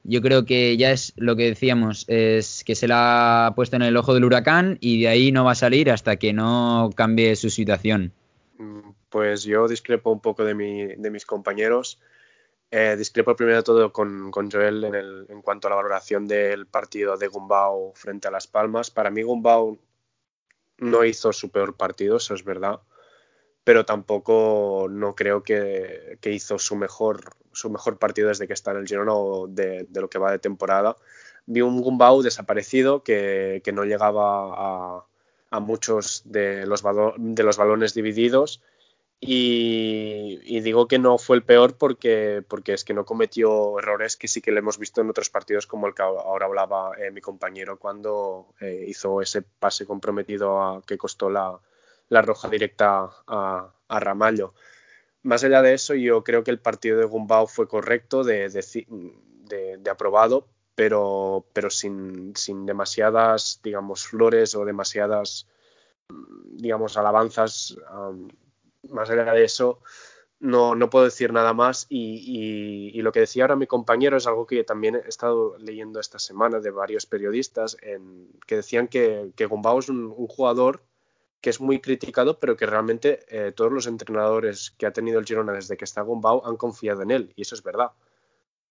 Yo 0.03 0.21
creo 0.21 0.43
que 0.43 0.75
ya 0.75 0.91
es 0.91 1.13
lo 1.15 1.38
que 1.38 1.45
decíamos, 1.45 2.03
es 2.10 2.65
que 2.65 2.75
se 2.75 2.86
la 2.86 3.47
ha 3.47 3.55
puesto 3.55 3.77
en 3.77 3.83
el 3.83 3.95
ojo 3.95 4.13
del 4.13 4.25
huracán 4.25 4.77
y 4.81 4.99
de 4.99 5.07
ahí 5.07 5.31
no 5.31 5.45
va 5.45 5.53
a 5.53 5.55
salir 5.55 5.89
hasta 5.89 6.17
que 6.17 6.33
no 6.33 6.89
cambie 6.97 7.33
su 7.38 7.49
situación. 7.49 8.12
Pues 9.07 9.43
yo 9.43 9.69
discrepo 9.69 10.12
un 10.12 10.19
poco 10.19 10.43
de, 10.43 10.53
mis 10.53 11.25
compañeros. 11.25 11.97
Eh, 12.69 12.95
discrepo 12.97 13.33
primero 13.38 13.60
de 13.60 13.63
todo 13.63 13.93
con, 13.93 14.29
Joel 14.51 14.83
en, 14.83 14.95
en, 15.29 15.41
cuanto 15.41 15.67
a 15.67 15.69
la 15.69 15.77
valoración 15.77 16.27
del 16.27 16.65
partido 16.65 17.15
de 17.15 17.29
Gumbau 17.29 17.93
frente 17.95 18.27
a 18.27 18.31
Las 18.31 18.47
Palmas. 18.47 18.91
Para 18.91 19.12
mí 19.12 19.21
Gumbau 19.21 19.79
no 20.79 21.05
hizo 21.05 21.31
su 21.31 21.51
peor 21.51 21.77
partido, 21.77 22.17
eso 22.17 22.33
es 22.33 22.43
verdad 22.43 22.81
pero 23.67 23.84
tampoco 23.84 24.88
no 24.89 25.13
creo 25.13 25.43
que, 25.43 26.17
hizo 26.23 26.58
su 26.58 26.77
mejor, 26.77 27.36
su 27.51 27.69
mejor 27.69 27.97
partido 27.97 28.30
desde 28.30 28.47
que 28.47 28.53
está 28.53 28.71
en 28.71 28.77
el 28.77 28.88
Girona 28.88 29.13
o 29.13 29.45
de, 29.45 29.86
lo 29.93 30.10
que 30.10 30.19
va 30.19 30.32
de 30.32 30.39
temporada. 30.39 30.95
Vi 31.47 31.60
un 31.60 31.82
Gumbau 31.82 32.21
desaparecido 32.21 33.03
que, 33.03 33.62
no 33.73 33.84
llegaba 33.84 35.03
a, 35.51 35.60
muchos 35.60 36.21
de 36.23 36.65
los, 36.65 36.82
de 37.17 37.43
los 37.43 37.58
balones 37.58 37.93
divididos 37.93 38.62
y, 39.19 40.62
digo 40.62 40.88
que 40.88 40.97
no 40.97 41.17
fue 41.17 41.36
el 41.36 41.43
peor 41.43 41.77
porque, 41.77 42.45
porque 42.47 42.71
es 42.71 42.86
que 42.86 42.93
no 42.93 43.03
cometió 43.03 43.80
errores 43.80 44.15
que 44.15 44.30
sí 44.30 44.39
que 44.39 44.53
le 44.53 44.60
hemos 44.60 44.80
visto 44.80 45.01
en 45.01 45.10
otros 45.10 45.30
partidos 45.30 45.67
como 45.67 45.88
el 45.88 45.93
que 45.93 46.03
ahora 46.03 46.45
hablaba 46.45 46.91
eh, 46.97 47.12
mi 47.12 47.19
compañero 47.19 47.77
cuando 47.77 48.47
eh, 48.62 48.86
hizo 48.88 49.21
ese 49.21 49.41
pase 49.41 49.86
comprometido 49.86 50.62
a, 50.62 50.82
que 50.84 50.97
costó 50.97 51.30
la, 51.30 51.60
la 52.10 52.22
roja 52.22 52.50
directa 52.50 53.10
a, 53.28 53.74
Ramallo. 53.89 54.54
Más 55.24 55.43
allá 55.43 55.62
de 55.62 55.74
eso, 55.74 55.93
yo 55.96 56.24
creo 56.24 56.43
que 56.43 56.52
el 56.52 56.60
partido 56.60 57.00
de 57.00 57.06
Gumbau 57.06 57.48
fue 57.48 57.67
correcto, 57.67 58.24
de, 58.24 58.50
aprobado, 59.89 60.48
pero, 60.76 61.46
pero 61.54 61.70
sin, 61.70 62.36
sin, 62.36 62.65
demasiadas, 62.65 63.60
digamos, 63.63 64.06
flores 64.06 64.56
o 64.56 64.65
demasiadas, 64.65 65.48
digamos, 66.52 66.98
alabanzas. 66.98 67.78
más 68.89 69.10
allá 69.10 69.34
de 69.34 69.43
eso, 69.43 69.82
no, 70.39 70.76
no 70.76 70.89
puedo 70.89 71.06
decir 71.06 71.34
nada 71.34 71.54
más 71.54 71.88
y, 71.89 73.02
lo 73.02 73.12
que 73.12 73.22
decía 73.22 73.43
ahora 73.43 73.56
mi 73.56 73.67
compañero 73.67 74.17
es 74.17 74.28
algo 74.28 74.46
que 74.46 74.63
también 74.63 74.96
he 74.96 75.08
estado 75.08 75.58
leyendo 75.58 76.00
esta 76.00 76.20
semana 76.20 76.60
de 76.60 76.72
varios 76.72 77.06
periodistas 77.06 77.78
en, 77.82 78.30
que 78.46 78.58
decían 78.58 78.88
que, 78.88 79.32
que 79.36 79.46
es 79.46 79.89
un, 79.89 80.10
jugador 80.28 80.82
que 81.41 81.50
es 81.50 81.62
muy 81.62 81.80
criticado, 81.80 82.39
pero 82.39 82.58
que 82.58 82.65
realmente 82.65 83.19
eh, 83.30 83.52
todos 83.52 83.71
los 83.71 83.88
entrenadores 83.88 84.71
que 84.71 84.86
ha 84.86 84.93
tenido 84.93 85.19
el 85.19 85.26
Girona 85.26 85.54
desde 85.54 85.78
que 85.78 85.86
está 85.86 86.02
Gumbau 86.02 86.43
han 86.45 86.58
confiado 86.58 87.02
en 87.02 87.12
él, 87.12 87.34
y 87.36 87.43
eso 87.43 87.56
es 87.56 87.63
verdad. 87.63 87.91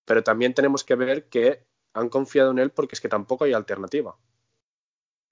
Pero 0.05 0.23
también 0.23 0.55
tenemos 0.55 0.85
que 0.85 0.95
ver 0.95 1.29
que 1.29 1.65
han 1.93 2.09
confiado 2.09 2.51
en 2.51 2.59
él 2.59 2.71
porque 2.71 2.95
es 2.95 3.01
que 3.01 3.09
tampoco 3.09 3.45
hay 3.45 3.53
alternativa. 3.53 4.17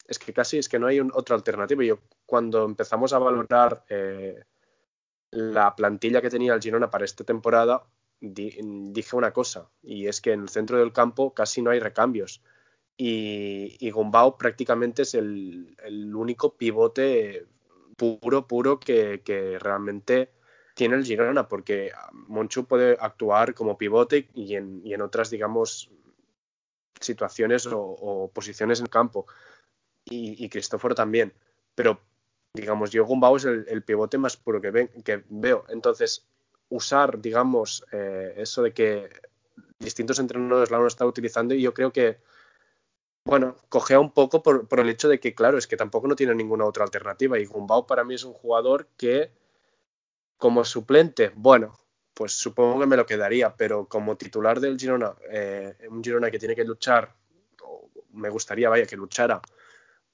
Es 0.07 0.19
que 0.19 0.33
casi 0.33 0.59
es 0.59 0.69
que 0.69 0.79
no 0.79 0.87
hay 0.87 1.01
otra 1.01 1.37
alternativa. 1.37 1.83
Yo 1.85 1.99
cuando 2.27 2.65
empezamos 2.65 3.13
a 3.13 3.19
valorar 3.19 3.85
eh, 3.89 4.45
la 5.31 5.75
plantilla 5.75 6.21
que 6.21 6.31
tenía 6.31 6.55
el 6.55 6.61
Girona 6.61 6.91
para 6.91 7.05
esta 7.05 7.25
temporada, 7.25 7.85
dije 8.21 9.17
una 9.17 9.33
cosa, 9.33 9.71
y 9.83 10.07
es 10.07 10.21
que 10.21 10.33
en 10.33 10.43
el 10.43 10.49
centro 10.49 10.79
del 10.79 10.93
campo 10.93 11.35
casi 11.35 11.63
no 11.63 11.71
hay 11.71 11.81
recambios. 11.81 12.43
Y, 12.97 13.77
y 13.81 13.93
prácticamente 14.39 15.03
es 15.03 15.15
el, 15.15 15.77
único 16.15 16.55
pivote 16.57 17.47
puro, 17.97 18.47
puro 18.47 18.79
que, 18.79 19.59
realmente 19.61 20.31
tiene 20.75 20.97
el 20.97 21.05
Girona, 21.05 21.49
porque 21.49 21.93
Monchu 22.13 22.67
puede 22.67 22.97
actuar 23.01 23.55
como 23.55 23.79
pivote 23.79 24.29
y 24.35 24.55
en, 24.55 25.03
otras, 25.03 25.31
digamos, 25.31 25.91
situaciones 27.01 27.69
o, 27.71 28.31
posiciones 28.33 28.79
en 28.79 28.85
el 28.85 28.91
campo. 28.91 29.27
Y, 30.05 30.49
Cristóforo 30.49 30.95
también. 30.95 31.33
Pero 31.75 32.01
digamos, 32.53 32.91
yo 32.91 33.05
Gumbau 33.05 33.37
es 33.37 33.45
el, 33.45 33.83
pivote 33.83 34.19
más 34.19 34.37
puro 34.37 34.61
que, 34.61 34.89
que, 35.05 35.25
veo. 35.29 35.65
Entonces, 35.69 36.29
usar, 36.69 37.21
digamos, 37.21 37.85
eh, 37.91 38.35
eso 38.37 38.63
de 38.63 38.73
que 38.73 39.11
distintos 39.79 40.19
entrenadores 40.21 40.71
lo 40.71 40.77
han 40.79 40.87
estado 40.87 41.11
utilizando 41.11 41.55
y 41.55 41.63
yo 41.63 41.75
creo 41.75 41.93
que, 41.93 42.19
bueno, 43.25 43.57
cogea 43.69 43.99
un 44.01 44.13
poco 44.13 44.43
por, 44.43 44.67
el 44.79 44.89
hecho 44.89 45.09
de 45.09 45.19
que, 45.19 45.35
claro, 45.35 45.57
es 45.59 45.67
que 45.67 45.77
tampoco 45.77 46.07
no 46.07 46.17
tiene 46.17 46.35
ninguna 46.35 46.67
otra 46.67 46.85
alternativa 46.85 47.39
y 47.39 47.47
Gumbau 47.47 47.87
para 47.87 48.05
mí 48.05 48.15
es 48.15 48.25
un 48.25 48.35
jugador 48.35 48.89
que, 48.99 49.31
como 50.37 50.65
suplente, 50.65 51.33
bueno, 51.35 51.79
pues 52.13 52.33
supongo 52.33 52.81
que 52.81 52.87
me 52.87 52.97
lo 52.97 53.07
quedaría, 53.07 53.57
pero 53.57 53.87
como 53.87 54.17
titular 54.17 54.61
del 54.61 54.79
Girona, 54.79 55.15
eh, 55.31 55.75
un 55.91 56.05
Girona 56.05 56.31
que 56.31 56.39
tiene 56.39 56.55
que 56.55 56.65
luchar, 56.65 57.15
me 58.13 58.29
gustaría, 58.29 58.69
vaya, 58.69 58.87
que 58.87 58.97
luchara 58.97 59.41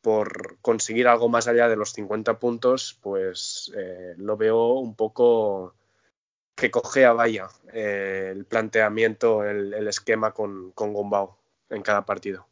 por 0.00 0.58
conseguir 0.62 1.08
algo 1.08 1.28
más 1.28 1.46
allá 1.48 1.68
de 1.68 1.76
los 1.76 1.92
50 1.92 2.38
puntos, 2.38 2.98
pues 3.02 3.70
eh, 3.76 4.14
lo 4.16 4.36
veo 4.36 4.74
un 4.74 4.94
poco 4.94 5.74
que 6.54 6.70
cogea, 6.70 7.12
vaya, 7.12 7.48
eh, 7.72 8.30
el 8.32 8.44
planteamiento, 8.44 9.44
el, 9.44 9.88
esquema 9.88 10.32
con, 10.32 10.72
con 10.72 10.94
en 11.70 11.82
cada 11.82 12.04
partido. 12.06 12.49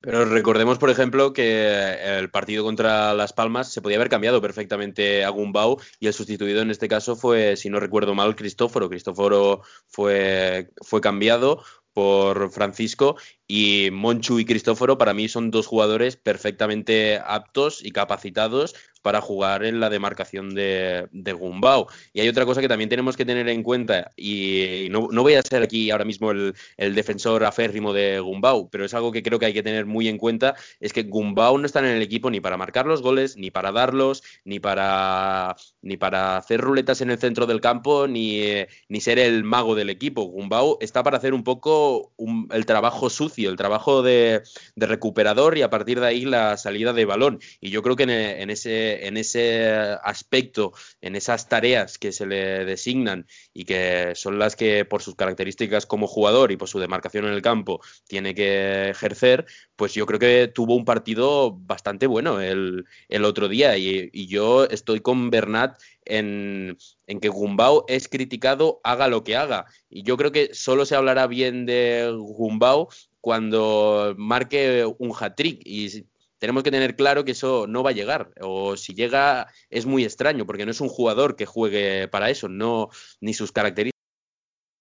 Pero 0.00 0.24
recordemos, 0.24 0.78
por 0.78 0.90
ejemplo, 0.90 1.32
que 1.32 2.18
el 2.18 2.30
partido 2.30 2.62
contra 2.62 3.14
Las 3.14 3.32
Palmas 3.32 3.72
se 3.72 3.82
podía 3.82 3.96
haber 3.96 4.08
cambiado 4.08 4.40
perfectamente 4.40 5.24
a 5.24 5.30
Gumbau 5.30 5.78
y 5.98 6.06
el 6.06 6.14
sustituido 6.14 6.62
en 6.62 6.70
este 6.70 6.88
caso 6.88 7.16
fue, 7.16 7.56
si 7.56 7.68
no 7.68 7.80
recuerdo 7.80 8.14
mal, 8.14 8.36
Cristóforo. 8.36 8.88
Cristóforo 8.88 9.62
fue, 9.88 10.70
fue 10.82 11.00
cambiado 11.00 11.64
por 11.92 12.52
Francisco 12.52 13.16
y 13.48 13.88
Monchu 13.90 14.38
y 14.38 14.44
Cristóforo 14.44 14.98
para 14.98 15.14
mí 15.14 15.26
son 15.28 15.50
dos 15.50 15.66
jugadores 15.66 16.16
perfectamente 16.16 17.18
aptos 17.24 17.82
y 17.82 17.90
capacitados 17.90 18.74
para 19.02 19.20
jugar 19.20 19.64
en 19.64 19.80
la 19.80 19.90
demarcación 19.90 20.54
de, 20.54 21.08
Gumbau. 21.38 21.86
Y 22.12 22.20
hay 22.20 22.28
otra 22.28 22.44
cosa 22.44 22.60
que 22.60 22.68
también 22.68 22.90
tenemos 22.90 23.16
que 23.16 23.24
tener 23.24 23.48
en 23.48 23.62
cuenta, 23.62 24.10
y 24.16 24.88
no, 24.90 25.08
voy 25.08 25.34
a 25.34 25.42
ser 25.42 25.62
aquí 25.62 25.90
ahora 25.90 26.04
mismo 26.04 26.30
el, 26.30 26.54
defensor 26.76 27.44
aférrimo 27.44 27.92
de 27.92 28.20
Gumbau, 28.20 28.68
pero 28.70 28.84
es 28.84 28.94
algo 28.94 29.12
que 29.12 29.22
creo 29.22 29.38
que 29.38 29.46
hay 29.46 29.54
que 29.54 29.62
tener 29.62 29.86
muy 29.86 30.08
en 30.08 30.18
cuenta, 30.18 30.56
es 30.80 30.92
que 30.92 31.04
Gumbau 31.04 31.58
no 31.58 31.66
está 31.66 31.78
en 31.80 31.86
el 31.86 32.02
equipo 32.02 32.30
ni 32.30 32.40
para 32.40 32.56
marcar 32.56 32.86
los 32.86 33.02
goles, 33.02 33.36
ni 33.36 33.50
para 33.50 33.72
darlos, 33.72 34.22
ni 34.44 34.60
para, 34.60 35.56
ni 35.80 35.96
para 35.96 36.36
hacer 36.36 36.60
ruletas 36.60 37.00
en 37.00 37.10
el 37.10 37.18
centro 37.18 37.46
del 37.46 37.60
campo, 37.60 38.08
ni, 38.08 38.42
ni 38.88 39.00
ser 39.00 39.18
el 39.18 39.44
mago 39.44 39.74
del 39.74 39.90
equipo. 39.90 40.24
Gumbau 40.24 40.78
está 40.80 41.02
para 41.02 41.18
hacer 41.18 41.34
un 41.34 41.44
poco 41.44 42.12
el 42.50 42.66
trabajo 42.66 43.10
sucio, 43.10 43.37
el 43.46 43.56
trabajo 43.56 44.02
de, 44.02 44.42
recuperador 44.76 45.58
y 45.58 45.62
a 45.62 45.70
partir 45.70 46.00
de 46.00 46.06
ahí 46.06 46.24
la 46.24 46.56
salida 46.56 46.92
de 46.92 47.04
balón. 47.04 47.40
Y 47.60 47.70
yo 47.70 47.82
creo 47.82 47.96
que 47.96 48.04
en 48.04 48.50
ese 48.50 49.98
aspecto, 50.02 50.72
en 51.00 51.16
esas 51.16 51.48
tareas 51.48 51.98
que 51.98 52.12
se 52.12 52.26
le 52.26 52.64
designan 52.64 53.26
y 53.52 53.64
que 53.64 54.12
son 54.14 54.38
las 54.38 54.56
que 54.56 54.84
por 54.84 55.02
sus 55.02 55.14
características 55.14 55.86
como 55.86 56.06
jugador 56.06 56.52
y 56.52 56.56
por 56.56 56.68
su 56.68 56.78
demarcación 56.78 57.26
en 57.26 57.32
el 57.32 57.42
campo 57.42 57.80
tiene 58.06 58.34
que 58.34 58.90
ejercer, 58.90 59.46
pues 59.76 59.94
yo 59.94 60.06
creo 60.06 60.18
que 60.18 60.48
tuvo 60.48 60.74
un 60.74 60.84
partido 60.84 61.52
bastante 61.52 62.06
bueno 62.06 62.40
el, 62.40 62.86
otro 63.24 63.48
día 63.48 63.76
y, 63.76 64.26
yo 64.28 64.64
estoy 64.64 65.00
con 65.00 65.30
Bernat 65.30 65.80
en, 66.04 66.76
en, 67.06 67.20
que 67.20 67.28
Gumbau 67.28 67.84
es 67.88 68.08
criticado 68.08 68.80
haga 68.84 69.08
lo 69.08 69.24
que 69.24 69.36
haga. 69.36 69.66
Y 69.88 70.02
yo 70.02 70.16
creo 70.16 70.32
que 70.32 70.54
solo 70.54 70.84
se 70.84 70.96
hablará 70.96 71.26
bien 71.26 71.66
de 71.66 72.12
Gumbau 72.14 72.88
cuando 73.20 74.14
marque 74.16 74.84
un 74.98 75.12
hat-trick. 75.18 75.62
Y 75.64 76.06
tenemos 76.38 76.62
que 76.62 76.70
tener 76.70 76.96
claro 76.96 77.24
que 77.24 77.32
eso 77.32 77.66
no 77.66 77.82
va 77.82 77.90
a 77.90 77.94
llegar. 77.94 78.30
O 78.40 78.76
si 78.76 78.94
llega, 78.94 79.48
es 79.70 79.86
muy 79.86 80.04
extraño, 80.04 80.46
porque 80.46 80.64
no 80.64 80.70
es 80.70 80.80
un 80.80 80.88
jugador 80.88 81.36
que 81.36 81.46
juegue 81.46 82.08
para 82.08 82.30
eso, 82.30 82.48
no, 82.48 82.88
ni 83.20 83.34
sus 83.34 83.52
características 83.52 83.97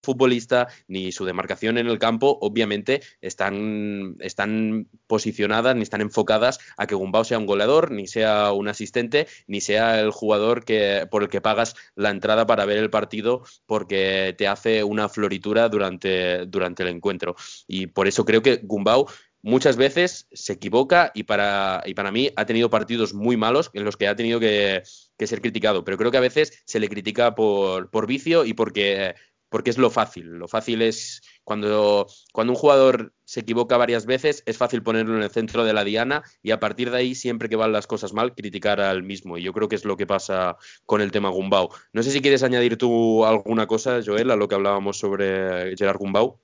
futbolista 0.08 0.70
ni 0.88 1.12
su 1.12 1.26
demarcación 1.26 1.78
en 1.78 1.88
el 1.88 2.00
campo 2.00 2.38
obviamente 2.41 3.02
están, 3.20 4.15
están 4.20 4.88
posicionadas 5.06 5.76
ni 5.76 5.84
están 5.84 6.00
enfocadas 6.00 6.60
a 6.78 6.88
que 6.88 6.96
Gumbao 6.96 7.26
sea 7.26 7.39
un 7.39 7.46
goleador, 7.46 7.91
ni 7.91 8.08
sea 8.08 8.54
un 8.54 8.70
asistente, 8.70 9.28
ni 9.48 9.60
sea 9.60 10.00
el 10.00 10.12
jugador 10.12 10.63
que, 10.63 11.08
por 11.12 11.24
el 11.24 11.30
que 11.30 11.41
pagas 11.41 11.76
la 11.96 12.10
entrada 12.10 12.48
para 12.48 12.65
ver 12.65 12.78
el 12.78 12.89
partido 12.89 13.43
porque 13.65 14.34
te 14.38 14.48
hace 14.48 14.84
una 14.86 15.10
floritura 15.10 15.67
durante, 15.67 16.46
durante 16.46 16.84
el 16.84 16.89
encuentro. 16.89 17.36
Y 17.67 17.88
por 17.88 18.08
eso 18.08 18.24
creo 18.24 18.41
que 18.41 18.62
Gumbau 18.63 19.08
muchas 19.48 19.78
veces 19.78 20.28
se 20.32 20.54
equivoca 20.54 21.12
y 21.13 21.24
para, 21.24 21.82
y 21.86 21.93
para 21.93 22.12
mí 22.12 22.32
ha 22.36 22.46
tenido 22.46 22.70
partidos 22.70 23.13
muy 23.13 23.38
malos 23.38 23.72
en 23.74 23.86
los 23.86 23.98
que 23.98 24.08
ha 24.08 24.15
tenido 24.15 24.39
que, 24.39 24.84
ser 25.20 25.41
criticado, 25.41 25.84
pero 25.84 25.98
creo 25.98 26.12
que 26.12 26.17
a 26.17 26.22
veces 26.22 26.63
se 26.65 26.80
le 26.80 26.89
critica 26.89 27.34
por, 27.34 27.89
por 27.89 28.08
vicio 28.08 28.46
y 28.46 28.54
porque, 28.54 29.15
porque 29.50 29.70
es 29.70 29.78
lo 29.78 29.90
fácil. 29.90 30.28
Lo 30.28 30.48
fácil 30.48 30.82
es 30.82 31.22
cuando, 31.44 32.08
cuando 32.34 32.54
un 32.54 32.60
jugador 32.60 33.14
se 33.26 33.42
equivoca 33.42 33.78
varias 33.78 34.06
veces, 34.06 34.44
es 34.46 34.58
fácil 34.58 34.84
ponerlo 34.84 35.16
en 35.16 35.24
el 35.24 35.30
centro 35.30 35.64
de 35.64 35.74
la 35.74 35.84
diana 35.84 36.24
y 36.42 36.52
a 36.52 36.60
partir 36.60 36.92
de 36.92 36.98
ahí, 36.98 37.16
siempre 37.16 37.50
que 37.50 37.56
van 37.56 37.72
las 37.72 37.88
cosas 37.88 38.14
mal, 38.14 38.36
criticar 38.36 38.82
al 38.82 39.04
mismo. 39.04 39.38
Y 39.38 39.44
yo 39.44 39.54
creo 39.54 39.68
que 39.68 39.76
es 39.76 39.86
lo 39.86 39.98
que 39.98 40.08
pasa 40.08 40.58
con 40.86 41.02
el 41.02 41.12
tema 41.12 41.30
Gumbau. 41.30 41.70
No 41.94 42.04
sé 42.04 42.12
si 42.12 42.22
quieres 42.22 42.44
añadir 42.44 42.78
tú 42.78 43.26
alguna 43.26 43.68
cosa, 43.68 44.00
Joel, 44.06 44.32
a 44.32 44.36
lo 44.36 44.48
que 44.48 44.56
hablábamos 44.56 44.98
sobre 44.98 45.76
Gerard 45.76 45.98
Gumbau. 45.98 46.40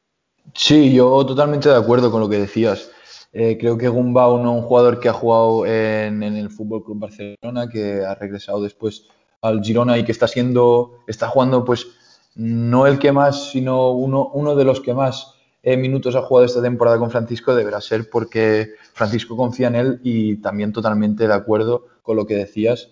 Sí, 0.53 0.93
yo 0.93 1.25
totalmente 1.25 1.69
de 1.69 1.75
acuerdo 1.75 2.11
con 2.11 2.21
lo 2.21 2.29
que 2.29 2.39
decías. 2.39 2.91
Eh, 3.31 3.57
creo 3.59 3.77
que 3.77 3.87
Gumbau 3.87 4.37
no 4.43 4.51
es 4.51 4.61
un 4.61 4.67
jugador 4.67 4.99
que 4.99 5.09
ha 5.09 5.13
jugado 5.13 5.65
en, 5.65 6.21
el 6.21 6.51
Fútbol 6.51 6.83
Club 6.83 6.99
Barcelona, 6.99 7.67
que 7.67 8.05
ha 8.05 8.13
regresado 8.13 8.61
después 8.61 9.07
al 9.41 9.61
Girona 9.63 9.97
y 9.97 10.05
que 10.05 10.11
está 10.11 10.27
siendo, 10.27 10.99
está 11.07 11.27
jugando, 11.27 11.65
pues, 11.65 11.87
no 12.35 12.87
el 12.87 12.99
que 12.99 13.11
más, 13.11 13.51
sino 13.51 13.91
uno, 13.91 14.29
uno 14.33 14.55
de 14.55 14.65
los 14.65 14.81
que 14.81 14.93
más 14.93 15.33
eh, 15.61 15.77
minutos 15.77 16.15
ha 16.15 16.21
jugado 16.21 16.45
esta 16.45 16.61
temporada 16.61 16.97
con 16.97 17.09
Francisco, 17.09 17.55
deberá 17.55 17.79
ser 17.79 18.09
porque 18.09 18.71
Francisco 18.93 19.37
confía 19.37 19.67
en 19.67 19.75
él 19.75 19.99
y 20.03 20.37
también 20.37 20.73
totalmente 20.73 21.27
de 21.27 21.33
acuerdo 21.33 21.85
con 22.01 22.17
lo 22.17 22.25
que 22.25 22.35
decías. 22.35 22.89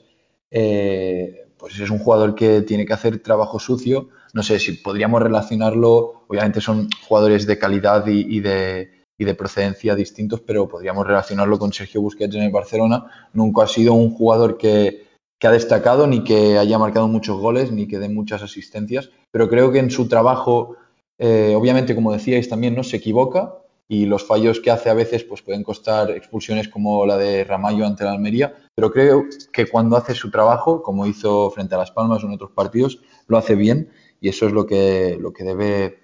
Eh, 0.49 1.47
pues 1.57 1.79
es 1.79 1.89
un 1.89 1.99
jugador 1.99 2.33
que 2.33 2.61
tiene 2.61 2.85
que 2.85 2.93
hacer 2.93 3.19
trabajo 3.19 3.59
sucio. 3.59 4.09
No 4.33 4.41
sé 4.41 4.57
si 4.57 4.71
podríamos 4.73 5.21
relacionarlo, 5.21 6.23
obviamente 6.27 6.61
son 6.61 6.89
jugadores 7.07 7.45
de 7.45 7.59
calidad 7.59 8.07
y, 8.07 8.39
de, 8.39 8.89
de, 9.17 9.35
procedencia 9.35 9.93
distintos, 9.93 10.41
pero 10.41 10.67
podríamos 10.67 11.05
relacionarlo 11.05 11.59
con 11.59 11.73
Sergio 11.73 12.01
Busquets 12.01 12.35
en 12.35 12.43
el 12.43 12.51
Barcelona. 12.51 13.29
Nunca 13.33 13.63
ha 13.63 13.67
sido 13.67 13.93
un 13.93 14.11
jugador 14.11 14.57
que, 14.57 15.10
que 15.41 15.47
ha 15.47 15.51
destacado, 15.51 16.05
ni 16.05 16.23
que 16.23 16.59
haya 16.59 16.77
marcado 16.77 17.07
muchos 17.07 17.39
goles, 17.39 17.71
ni 17.71 17.87
que 17.87 17.97
dé 17.97 18.09
muchas 18.09 18.43
asistencias, 18.43 19.09
pero 19.31 19.49
creo 19.49 19.71
que 19.71 19.79
en 19.79 19.89
su 19.89 20.07
trabajo, 20.07 20.75
eh, 21.17 21.55
obviamente, 21.57 21.95
como 21.95 22.13
decíais, 22.13 22.47
también 22.47 22.75
no 22.75 22.83
se 22.83 22.97
equivoca, 22.97 23.55
y 23.87 24.05
los 24.05 24.23
fallos 24.23 24.59
que 24.59 24.69
hace 24.69 24.91
a 24.91 24.93
veces 24.93 25.23
pues 25.23 25.41
pueden 25.41 25.63
costar 25.63 26.11
expulsiones 26.11 26.69
como 26.69 27.07
la 27.07 27.17
de 27.17 27.43
Ramallo 27.43 27.87
ante 27.87 28.03
la 28.03 28.11
Almería, 28.11 28.53
pero 28.75 28.91
creo 28.91 29.25
que 29.51 29.65
cuando 29.65 29.97
hace 29.97 30.13
su 30.13 30.29
trabajo, 30.29 30.83
como 30.83 31.07
hizo 31.07 31.49
frente 31.49 31.73
a 31.73 31.79
Las 31.79 31.91
Palmas 31.91 32.23
o 32.23 32.27
en 32.27 32.33
otros 32.33 32.51
partidos, 32.51 33.01
lo 33.27 33.37
hace 33.37 33.55
bien 33.55 33.89
y 34.21 34.29
eso 34.29 34.45
es 34.45 34.53
lo 34.53 34.67
que, 34.67 35.17
lo 35.19 35.33
que 35.33 35.43
debe 35.43 36.03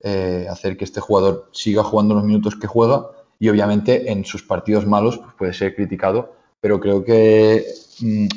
eh, 0.00 0.46
hacer 0.48 0.76
que 0.76 0.84
este 0.84 1.00
jugador 1.00 1.50
siga 1.52 1.82
jugando 1.82 2.14
los 2.14 2.24
minutos 2.24 2.54
que 2.54 2.68
juega 2.68 3.10
y 3.38 3.48
obviamente 3.48 4.10
en 4.10 4.24
sus 4.24 4.42
partidos 4.42 4.86
malos 4.86 5.18
pues 5.18 5.34
puede 5.36 5.52
ser 5.52 5.74
criticado, 5.74 6.36
pero 6.60 6.80
creo 6.80 7.04
que 7.04 7.66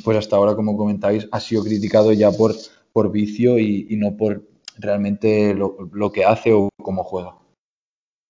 pues 0.04 0.18
hasta 0.18 0.36
ahora, 0.36 0.56
como 0.56 0.78
comentáis, 0.78 1.28
ha 1.32 1.40
sido 1.40 1.64
criticado 1.64 2.14
ya 2.14 2.32
por 2.32 2.56
por 2.94 3.12
vicio 3.12 3.60
y, 3.60 3.88
no 3.98 4.18
por 4.18 4.44
realmente 4.78 5.54
lo, 5.54 6.12
que 6.12 6.26
hace 6.26 6.54
o 6.54 6.70
cómo 6.82 7.04
juega. 7.04 7.36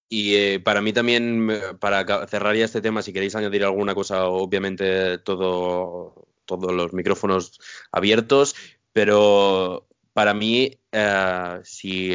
Y 0.09 0.35
eh, 0.35 0.59
para 0.59 0.81
mí 0.81 0.91
también, 0.91 1.49
para 1.79 2.27
cerrar 2.27 2.55
ya 2.55 2.65
este 2.65 2.81
tema, 2.81 3.01
si 3.01 3.13
queréis 3.13 3.35
añadir 3.35 3.63
alguna 3.63 3.93
cosa, 3.93 4.25
obviamente 4.25 5.19
todo, 5.19 6.27
todos 6.45 6.71
los 6.73 6.93
micrófonos 6.93 7.59
abiertos, 7.91 8.55
pero 8.91 9.87
para 10.13 10.33
mí, 10.33 10.79
eh, 10.91 11.59
si 11.63 12.11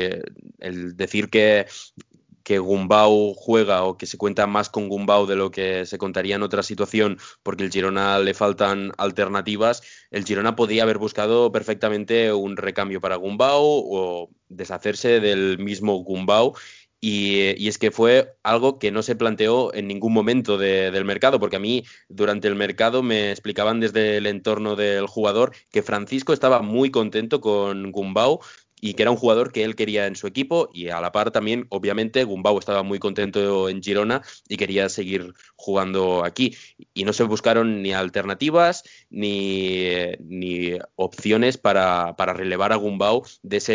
el 0.59 0.96
decir 0.96 1.31
que 1.31 1.66
que 2.45 2.59
Gumbau 2.59 3.35
juega 3.35 3.83
o 3.85 3.97
que 3.97 4.07
se 4.07 4.19
cuenta 4.19 4.47
más 4.47 4.71
con 4.71 4.89
Gumbau 4.89 5.27
de 5.27 5.35
lo 5.35 5.51
que 5.51 5.87
se 5.87 5.99
contaría 5.99 6.37
en 6.37 6.43
otra 6.43 6.63
situación 6.63 7.19
porque 7.43 7.65
el 7.65 7.73
Girona 7.73 8.19
le 8.21 8.35
faltan 8.35 8.93
alternativas, 8.99 9.83
el 10.11 10.25
Girona 10.25 10.55
podía 10.55 10.85
haber 10.85 10.99
buscado 10.99 11.51
perfectamente 11.51 12.33
un 12.33 12.57
recambio 12.57 13.01
para 13.01 13.17
Gumbau 13.17 13.63
o 13.65 14.31
deshacerse 14.49 15.21
del 15.21 15.59
mismo 15.59 15.95
Gumbau. 16.05 16.55
Y, 17.07 17.69
es 17.69 17.77
que 17.77 17.91
fue 17.91 18.35
algo 18.43 18.79
que 18.79 18.91
no 18.91 19.03
se 19.03 19.15
planteó 19.15 19.75
en 19.75 19.87
ningún 19.89 20.15
momento 20.15 20.57
del 20.57 21.05
mercado, 21.05 21.39
porque 21.39 21.57
a 21.57 21.59
mí 21.59 21.85
durante 22.09 22.49
el 22.49 22.55
mercado 22.55 23.03
me 23.03 23.31
explicaban 23.31 23.79
desde 23.79 24.17
el 24.17 24.27
entorno 24.27 24.75
del 24.75 25.07
jugador 25.07 25.53
que 25.71 25.83
Francisco 25.83 26.33
estaba 26.33 26.63
muy 26.63 26.91
contento 26.91 27.43
con 27.43 27.93
Gumbau, 27.93 28.41
y 28.81 28.95
que 28.95 29.03
era 29.03 29.11
un 29.11 29.17
jugador 29.17 29.53
que 29.53 29.65
él 29.65 29.77
quería 29.77 30.07
en 30.07 30.17
su 30.17 30.27
equipo 30.27 30.69
y 30.73 30.89
a 30.89 31.01
la 31.01 31.13
par 31.13 31.31
también, 31.31 31.67
obviamente, 31.71 32.25
Gumbau 32.25 32.59
estaba 32.59 32.83
muy 32.83 32.99
contento 32.99 33.69
en 33.69 33.83
Girona 33.83 34.23
y 34.49 34.57
quería 34.57 34.89
seguir 34.89 35.33
jugando 35.57 36.25
aquí. 36.25 36.57
Y 36.93 37.05
no 37.05 37.13
se 37.13 37.25
buscaron 37.25 37.83
ni 37.83 37.93
alternativas 37.93 38.85
ni, 39.11 39.89
ni 40.21 40.73
opciones 40.97 41.57
para, 41.59 42.15
para, 42.17 42.35
relevar 42.35 42.73
a 42.73 42.77
Gumbau 42.77 43.25
de 43.43 43.57
ese, 43.57 43.73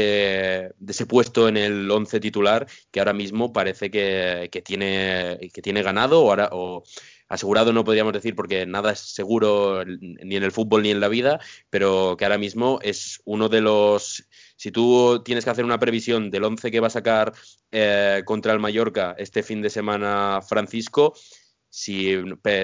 de 0.78 0.92
ese 0.92 1.06
puesto 1.06 1.48
en 1.48 1.58
el 1.58 1.90
11 1.90 2.20
titular 2.20 2.68
que 2.92 3.00
ahora 3.00 3.14
mismo 3.14 3.52
parece 3.54 3.90
que, 3.90 4.50
que 4.52 4.62
tiene, 4.62 5.40
que 5.54 5.62
tiene 5.62 5.82
ganado 5.82 6.24
o, 6.24 6.84
asegurado 7.30 7.72
no 7.72 7.84
podríamos 7.84 8.12
decir 8.14 8.36
porque 8.36 8.66
nada 8.66 8.92
es 8.92 9.00
seguro 9.00 9.86
ni 9.86 10.36
en 10.36 10.44
el 10.44 10.52
fútbol 10.52 10.84
ni 10.84 10.92
en 10.92 11.00
la 11.00 11.08
vida, 11.08 11.40
pero 11.70 12.16
que 12.18 12.26
ahora 12.26 12.38
mismo 12.38 12.80
es 12.82 13.22
uno 13.26 13.48
de 13.48 13.62
los 13.62 14.26
si 14.56 14.72
tú 14.72 15.22
tienes 15.24 15.46
que 15.46 15.52
hacer 15.52 15.64
una 15.64 15.80
previsión 15.80 16.32
del 16.32 16.44
11 16.44 16.72
que 16.72 16.80
va 16.80 16.88
a 16.88 16.90
sacar 16.90 17.34
eh, 17.72 18.24
contra 18.26 18.52
el 18.52 18.60
Mallorca 18.60 19.16
este 19.18 19.44
fin 19.44 19.62
de 19.62 19.70
semana 19.70 20.42
Francisco, 20.46 21.14
si 21.70 22.16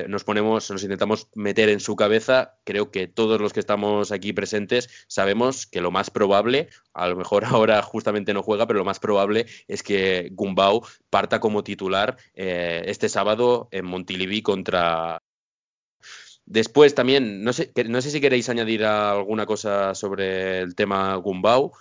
nos 0.08 0.24
ponemos, 0.24 0.72
nos 0.72 0.84
intentamos 0.84 1.28
meter 1.36 1.70
en 1.70 1.80
su 1.80 1.96
cabeza, 1.96 2.58
creo 2.64 2.92
que 2.92 3.08
todos 3.08 3.40
los 3.40 3.54
que 3.54 3.60
estamos 3.60 4.12
aquí 4.12 4.34
presentes 4.34 4.90
sabemos 5.08 5.68
que 5.68 5.82
lo 5.82 5.92
más 5.92 6.10
probable, 6.10 6.70
a 6.94 7.08
lo 7.08 7.16
mejor 7.16 7.46
ahora 7.46 7.82
justamente 7.82 8.34
no 8.34 8.44
juega, 8.44 8.68
pero 8.68 8.80
lo 8.80 8.86
más 8.86 9.00
probable 9.00 9.46
es 9.68 9.84
que 9.84 10.30
Gumbau 10.32 10.82
parta 11.10 11.40
como 11.40 11.64
titular 11.64 12.18
eh, 12.34 12.84
este 12.88 13.10
sábado 13.10 13.68
en 13.72 13.86
Montilivi 13.86 14.42
contra, 14.42 15.20
Después 16.46 16.94
también, 16.94 17.44
no 17.44 17.54
sé, 17.54 17.72
no 17.88 18.02
sé 18.02 18.12
si 18.12 18.22
queréis 18.22 18.50
añadir 18.50 18.86
alguna 18.86 19.48
cosa 19.48 19.96
sobre 19.96 20.60
el 20.60 20.76
tema 20.76 21.16
Gumbau. 21.16 21.72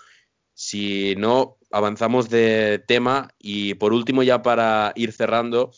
Si 0.54 1.14
no, 1.16 1.58
avanzamos 1.70 2.30
de 2.30 2.82
tema. 2.86 3.28
Y 3.38 3.74
por 3.74 3.92
último, 3.92 4.22
ya 4.22 4.42
para 4.42 4.92
ir 4.96 5.12
cerrando, 5.12 5.72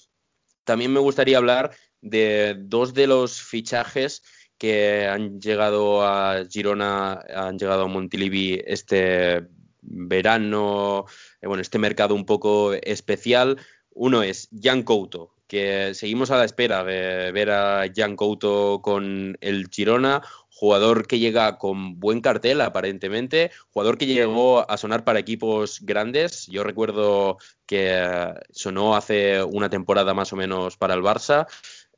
también 0.66 0.92
me 0.92 1.00
gustaría 1.00 1.38
hablar 1.38 1.70
de 2.02 2.57
dos 2.59 2.92
de 2.92 3.07
los 3.07 3.40
fichajes 3.40 4.22
que 4.59 5.07
han 5.07 5.40
llegado 5.40 6.05
a 6.05 6.44
Girona, 6.50 7.20
han 7.35 7.59
llegado 7.59 7.85
a 7.85 7.88
Montilivi 7.88 8.61
este 8.66 9.46
verano, 9.81 11.05
eh, 11.40 11.46
bueno, 11.46 11.62
este 11.62 11.79
mercado 11.79 12.14
un 12.14 12.26
poco 12.26 12.72
especial. 12.74 13.59
Uno 13.90 14.22
es 14.22 14.48
Jan 14.61 14.83
Couto, 14.83 15.35
que 15.46 15.94
seguimos 15.94 16.31
a 16.31 16.38
la 16.38 16.44
espera 16.44 16.85
de 16.85 17.31
ver 17.33 17.50
a 17.50 17.85
Jan 17.94 18.16
Couto 18.16 18.81
con 18.83 19.38
el 19.40 19.68
Girona, 19.70 20.22
jugador 20.57 21.07
que 21.07 21.19
llega 21.19 21.59
con 21.59 22.01
buen 22.01 22.23
cartel 22.23 22.62
aparentemente, 22.62 23.51
jugador 23.71 23.99
que 23.99 24.07
llegó 24.07 24.69
a 24.71 24.79
sonar 24.79 25.05
para 25.05 25.19
equipos 25.19 25.81
grandes. 25.83 26.47
Yo 26.47 26.64
recuerdo 26.64 27.37
que 27.66 28.33
sonó 28.53 28.97
hace 28.97 29.42
una 29.42 29.69
temporada 29.69 30.14
más 30.14 30.33
o 30.33 30.37
menos 30.37 30.79
para 30.79 30.95
el 30.95 31.03
Barça. 31.03 31.47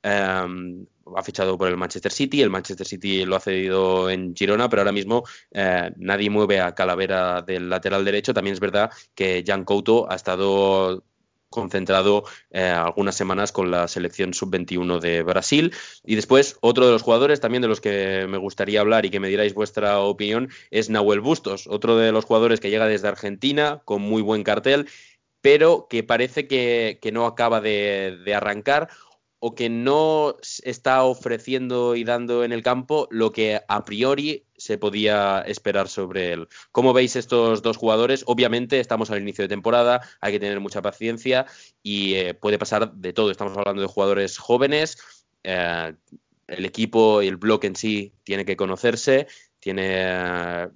Em, 0.03 0.85
ha 1.16 1.23
fichado 1.23 1.57
por 1.57 1.68
el 1.68 1.77
Manchester 1.77 2.11
City, 2.11 2.42
el 2.42 2.51
Manchester 2.51 2.87
City 2.87 3.25
lo 3.25 3.37
ha 3.37 3.40
cedido 3.40 4.11
en 4.11 4.35
Girona, 4.35 4.68
pero 4.68 4.83
ahora 4.83 4.92
mismo 4.92 5.23
eh, 5.53 5.92
nadie 5.97 6.29
mueve 6.29 6.61
a 6.61 6.75
Calavera 6.75 7.42
del 7.42 7.71
lateral 7.71 8.05
derecho. 8.05 8.35
También 8.35 8.55
es 8.55 8.61
verdad 8.61 8.90
que 9.14 9.44
Jan 9.47 9.64
Couto 9.64 10.11
ha 10.11 10.16
estado 10.16 11.05
concentrado 11.49 12.25
eh, 12.51 12.63
algunas 12.63 13.17
semanas 13.17 13.53
con 13.53 13.71
la 13.71 13.89
selección 13.89 14.35
sub-21 14.35 15.01
de 15.01 15.23
Brasil. 15.23 15.75
Y 16.05 16.15
después, 16.15 16.59
otro 16.61 16.87
de 16.87 16.93
los 16.93 17.03
jugadores 17.03 17.41
también 17.41 17.63
de 17.63 17.69
los 17.69 17.81
que 17.81 18.27
me 18.29 18.39
gustaría 18.39 18.81
hablar 18.81 19.07
y 19.07 19.11
que 19.11 19.21
me 19.21 19.29
diráis 19.29 19.55
vuestra 19.55 19.99
opinión 20.01 20.51
es 20.71 20.91
Nahuel 20.91 21.21
Bustos, 21.21 21.67
otro 21.67 21.97
de 21.97 22.13
los 22.13 22.25
jugadores 22.25 22.61
que 22.61 22.71
llega 22.71 22.87
desde 22.87 23.09
Argentina 23.09 23.83
con 23.85 24.03
muy 24.03 24.23
buen 24.23 24.45
cartel, 24.45 24.89
pero 25.41 25.87
que 25.89 26.03
parece 26.03 26.47
que, 26.47 26.99
no 27.13 27.27
acaba 27.27 27.61
de, 27.61 28.19
de 28.25 28.35
arrancar 28.35 28.89
o 29.40 29.55
que 29.55 29.68
no 29.68 30.37
está 30.62 31.05
ofreciendo 31.05 31.94
y 31.94 32.05
dando 32.05 32.44
en 32.44 32.53
el 32.53 32.62
campo 32.62 33.07
lo 33.11 33.31
que 33.33 33.61
a 33.68 33.85
priori 33.85 34.46
se 34.57 34.79
podía 34.79 35.40
esperar 35.46 35.88
sobre 35.88 36.33
él. 36.33 36.48
¿Cómo 36.72 36.92
veis 36.92 37.14
estos 37.16 37.62
dos 37.62 37.77
jugadores? 37.77 38.24
Obviamente 38.27 38.81
estamos 38.81 39.11
al 39.11 39.20
inicio 39.20 39.42
de 39.42 39.48
temporada, 39.48 40.01
hay 40.20 40.33
que 40.33 40.40
tener 40.40 40.61
mucha 40.61 40.83
paciencia 40.83 41.46
y 41.83 42.14
eh, 42.14 42.35
puede 42.35 42.59
pasar 42.59 42.92
de 42.92 43.12
todo. 43.12 43.31
Estamos 43.31 43.57
hablando 43.57 43.83
de 43.83 43.88
jugadores 43.88 44.38
jóvenes, 44.38 44.98
eh, 45.44 45.94
el 46.48 46.64
equipo 46.64 47.22
y 47.22 47.29
el 47.29 47.37
bloque 47.37 47.68
en 47.68 47.77
sí 47.77 48.14
tiene 48.24 48.44
que 48.44 48.57
conocerse, 48.57 49.29
tiene 49.61 50.68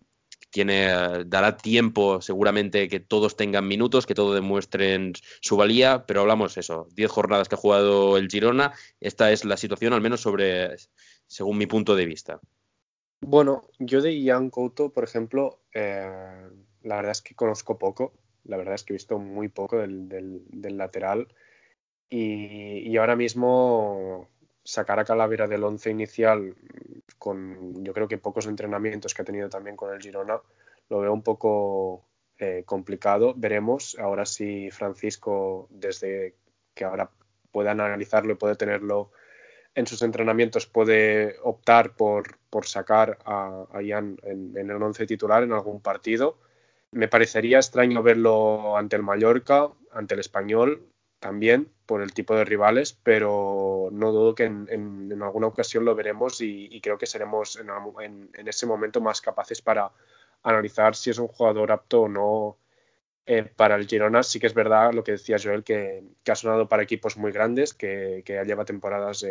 tiene, 0.53 1.25
dará 1.25 1.57
tiempo 1.57 2.21
seguramente 2.21 2.89
que 2.89 3.01
todos 3.01 3.37
tengan 3.37 3.67
minutos, 3.67 4.07
que 4.07 4.15
todos 4.15 4.35
demuestren 4.35 5.15
su 5.41 5.57
valía, 5.57 6.05
pero 6.07 6.21
hablamos 6.21 6.57
eso, 6.59 6.87
10 6.95 7.11
jornadas 7.11 7.49
que 7.49 7.55
ha 7.55 7.59
jugado 7.59 8.19
el 8.19 8.29
Girona, 8.29 8.73
esta 9.01 9.33
es 9.33 9.45
la 9.45 9.57
situación 9.57 9.95
al 9.95 10.03
menos 10.03 10.21
sobre, 10.21 10.77
según 11.27 11.59
mi 11.59 11.67
punto 11.67 11.97
de 11.97 12.07
vista. 12.07 12.41
Bueno, 13.23 13.63
yo 13.79 14.03
de 14.03 14.21
Ian 14.21 14.51
Couto, 14.51 14.93
por 14.93 15.05
ejemplo, 15.05 15.61
eh, 15.73 16.11
la 16.83 16.97
verdad 16.97 17.13
es 17.13 17.23
que 17.23 17.35
conozco 17.35 17.79
poco, 17.79 18.13
la 18.45 18.57
verdad 18.57 18.75
es 18.75 18.85
que 18.85 18.93
he 18.93 18.97
visto 18.97 19.19
muy 19.19 19.49
poco 19.49 19.79
del, 19.79 20.43
lateral 20.51 21.29
y, 22.11 22.95
ahora 22.99 23.17
mismo 23.17 24.29
sacar 24.65 24.99
a 24.99 25.05
Calavera 25.05 25.47
del 25.49 25.65
once 25.65 25.91
inicial 25.91 26.55
con 27.19 27.85
yo 27.85 27.93
creo 27.93 28.09
que 28.09 28.19
pocos 28.19 28.47
entrenamientos 28.47 29.15
que 29.15 29.23
ha 29.23 29.25
tenido 29.25 29.49
también 29.49 29.77
con 29.77 29.95
el 29.95 30.01
Girona, 30.01 30.41
lo 30.89 31.01
veo 31.01 31.13
un 31.13 31.23
poco 31.23 32.05
eh, 32.39 32.65
complicado. 32.67 33.35
Veremos 33.37 33.97
ahora 33.99 34.27
si 34.27 34.71
Francisco, 34.71 35.69
desde 35.71 36.35
que 36.75 36.85
ahora 36.85 37.11
puede 37.53 37.71
analizarlo 37.71 38.33
y 38.33 38.37
puede 38.37 38.57
tenerlo 38.57 39.13
en 39.75 39.87
sus 39.87 40.03
entrenamientos, 40.03 40.67
puede 40.67 41.37
optar 41.43 41.95
por, 41.95 42.39
por 42.51 42.67
sacar 42.67 43.19
a, 43.25 43.81
Ian 43.83 44.19
en, 44.23 44.57
en, 44.57 44.71
el 44.71 44.83
once 44.83 45.07
titular 45.07 45.43
en 45.43 45.53
algún 45.53 45.81
partido. 45.81 46.39
Me 46.91 47.09
parecería 47.09 47.59
extraño 47.59 48.03
verlo 48.03 48.77
ante 48.77 48.97
el 48.97 49.03
Mallorca, 49.03 49.71
ante 49.93 50.15
el 50.15 50.21
Español, 50.21 50.83
también 51.23 51.69
por 51.87 52.03
el 52.03 52.13
tipo 52.13 52.35
de 52.35 52.45
rivales, 52.45 52.99
pero 53.01 53.89
no 53.93 54.11
dudo 54.11 54.35
que 54.35 54.43
en, 54.45 55.23
alguna 55.23 55.47
ocasión 55.47 55.85
lo 55.85 55.95
veremos 55.95 56.41
y, 56.41 56.81
creo 56.81 56.99
que 56.99 57.07
seremos 57.07 57.61
en, 58.01 58.49
ese 58.49 58.67
momento 58.67 59.01
más 59.01 59.21
capaces 59.21 59.63
para 59.63 59.93
analizar 60.43 60.97
si 60.97 61.11
es 61.11 61.19
un 61.19 61.29
jugador 61.29 61.71
apto 61.71 62.03
o 62.03 62.09
no 62.09 62.59
eh, 63.25 63.45
para 63.45 63.77
el 63.77 63.87
Girona. 63.87 64.25
Sí 64.25 64.41
que 64.41 64.49
es 64.49 64.55
verdad 64.55 64.93
lo 64.93 65.05
que 65.05 65.13
decía 65.13 65.37
Joel, 65.41 65.63
que, 65.63 66.03
ha 66.29 66.35
sonado 66.35 66.69
para 66.69 66.83
equipos 66.83 67.17
muy 67.17 67.31
grandes, 67.31 67.73
que, 67.73 68.25
ya 68.27 68.43
lleva 68.43 68.65
temporadas 68.65 69.25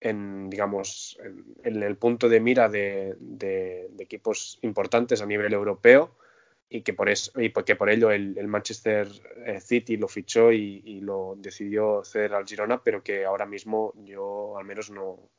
en, 0.00 0.50
digamos, 0.50 1.18
en, 1.64 1.82
el 1.82 1.96
punto 1.96 2.28
de 2.28 2.40
mira 2.40 2.68
de 2.68 3.88
equipos 3.98 4.58
importantes 4.60 5.22
a 5.22 5.26
nivel 5.26 5.54
europeo 5.54 6.18
y 6.70 6.82
que 6.82 6.92
por 6.92 7.08
eso 7.08 7.40
y 7.40 7.48
porque 7.48 7.76
por 7.76 7.88
ello 7.88 8.10
el, 8.10 8.46
Manchester 8.46 9.08
eh, 9.46 9.60
City 9.60 9.96
lo 9.96 10.08
fichó 10.08 10.52
y, 10.52 11.00
lo 11.00 11.34
decidió 11.38 12.02
ceder 12.04 12.34
al 12.34 12.46
Girona 12.46 12.82
pero 12.82 13.02
que 13.02 13.24
ahora 13.24 13.46
mismo 13.46 13.94
yo 14.04 14.58
al 14.58 14.64
menos 14.64 14.90
no, 14.90 15.30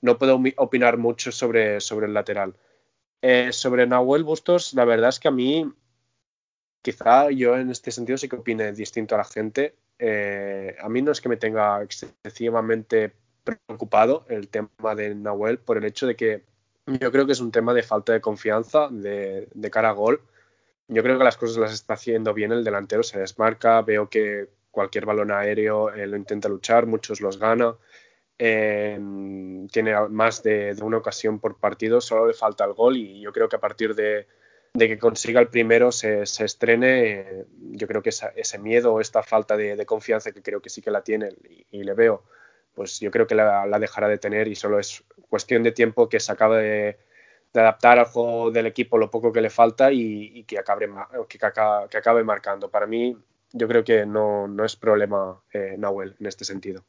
no 0.00 0.18
puedo 0.18 0.40
opinar 0.56 0.96
mucho 0.96 1.32
sobre, 1.32 1.80
sobre 1.80 2.06
el 2.06 2.14
lateral 2.14 2.54
eh, 3.22 3.52
sobre 3.52 3.86
Nahuel 3.86 4.22
Bustos 4.22 4.74
la 4.74 4.84
verdad 4.84 5.08
es 5.08 5.18
que 5.18 5.28
a 5.28 5.32
mí 5.32 5.72
quizá 6.82 7.30
yo 7.30 7.56
en 7.56 7.70
este 7.70 7.90
sentido 7.90 8.16
sí 8.16 8.28
que 8.28 8.36
opine 8.36 8.72
distinto 8.72 9.16
a 9.16 9.18
la 9.18 9.24
gente 9.24 9.74
eh, 9.98 10.76
a 10.80 10.88
mí 10.88 11.02
no 11.02 11.10
es 11.12 11.20
que 11.20 11.28
me 11.28 11.36
tenga 11.36 11.82
excesivamente 11.82 13.12
preocupado 13.44 14.24
el 14.28 14.48
tema 14.48 14.94
de 14.96 15.14
Nahuel 15.14 15.58
por 15.58 15.76
el 15.76 15.84
hecho 15.84 16.06
de 16.06 16.16
que 16.16 16.44
Yo 16.86 17.12
creo 17.12 17.26
que 17.26 17.32
es 17.32 17.40
un 17.40 17.52
tema 17.52 17.74
de 17.74 17.82
falta 17.82 18.12
de 18.12 18.20
confianza 18.20 18.88
de, 18.90 19.48
de 19.52 19.70
cara 19.70 19.90
a 19.90 19.92
gol. 19.92 20.22
Yo 20.92 21.04
creo 21.04 21.18
que 21.18 21.24
las 21.24 21.36
cosas 21.36 21.56
las 21.58 21.72
está 21.72 21.94
haciendo 21.94 22.34
bien 22.34 22.50
el 22.50 22.64
delantero, 22.64 23.04
se 23.04 23.20
desmarca, 23.20 23.80
veo 23.82 24.10
que 24.10 24.48
cualquier 24.72 25.06
balón 25.06 25.30
aéreo 25.30 25.88
lo 25.90 26.16
intenta 26.16 26.48
luchar, 26.48 26.86
muchos 26.86 27.20
los 27.20 27.38
gana. 27.38 27.76
tiene 28.36 30.08
más 30.08 30.42
de, 30.42 30.76
una 30.82 30.96
ocasión 30.96 31.38
por 31.38 31.60
partido, 31.60 32.00
solo 32.00 32.26
le 32.26 32.34
falta 32.34 32.64
el 32.64 32.72
gol 32.72 32.96
y 32.96 33.20
yo 33.20 33.32
creo 33.32 33.48
que 33.48 33.54
a 33.54 33.60
partir 33.60 33.94
de, 33.94 34.26
que 34.76 34.98
consiga 34.98 35.40
el 35.40 35.46
primero 35.46 35.92
se, 35.92 36.22
estrene, 36.22 37.44
yo 37.70 37.86
creo 37.86 38.02
que 38.02 38.10
ese 38.10 38.58
miedo 38.58 38.94
o 38.94 39.00
esta 39.00 39.22
falta 39.22 39.56
de, 39.56 39.86
confianza 39.86 40.32
que 40.32 40.42
creo 40.42 40.60
que 40.60 40.70
sí 40.70 40.82
que 40.82 40.90
la 40.90 41.04
tiene 41.04 41.28
y, 41.70 41.84
le 41.84 41.94
veo, 41.94 42.24
pues 42.74 42.98
yo 42.98 43.12
creo 43.12 43.28
que 43.28 43.36
la, 43.36 43.78
dejará 43.78 44.08
de 44.08 44.18
tener 44.18 44.48
y 44.48 44.56
solo 44.56 44.80
es 44.80 45.04
cuestión 45.28 45.62
de 45.62 45.70
tiempo 45.70 46.08
que 46.08 46.18
se 46.18 46.32
acabe 46.32 46.98
de, 47.52 47.60
adaptar 47.60 47.98
al 47.98 48.06
juego 48.06 48.50
del 48.50 48.66
equipo 48.66 48.98
lo 48.98 49.10
poco 49.10 49.32
que 49.32 49.40
le 49.40 49.50
falta 49.50 49.92
y, 49.92 50.44
que, 50.44 50.58
acabe, 50.58 50.88
que, 51.28 51.96
acabe 51.98 52.24
marcando. 52.24 52.70
Para 52.70 52.86
mí 52.86 53.16
yo 53.52 53.68
creo 53.68 53.84
que 53.84 54.06
no, 54.06 54.64
es 54.64 54.76
problema 54.76 55.40
eh, 55.52 55.76
Nahuel 55.78 56.14
en 56.20 56.26
este 56.26 56.44
sentido. 56.44 56.84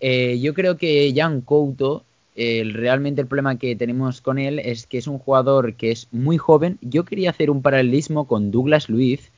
Eh, 0.00 0.38
yo 0.40 0.54
creo 0.54 0.76
que 0.76 1.12
Jan 1.14 1.40
Couto, 1.40 2.04
realmente 2.36 3.20
el 3.20 3.26
problema 3.26 3.58
que 3.58 3.74
tenemos 3.74 4.20
con 4.20 4.38
él 4.38 4.60
es 4.60 4.86
que 4.86 4.98
es 4.98 5.08
un 5.08 5.18
jugador 5.18 5.74
que 5.74 5.90
es 5.90 6.08
muy 6.12 6.38
joven. 6.38 6.78
Yo 6.80 7.04
quería 7.04 7.30
hacer 7.30 7.50
un 7.50 7.62
paralelismo 7.62 8.28
con 8.28 8.50
Douglas 8.50 8.88
Luiz, 8.88 9.32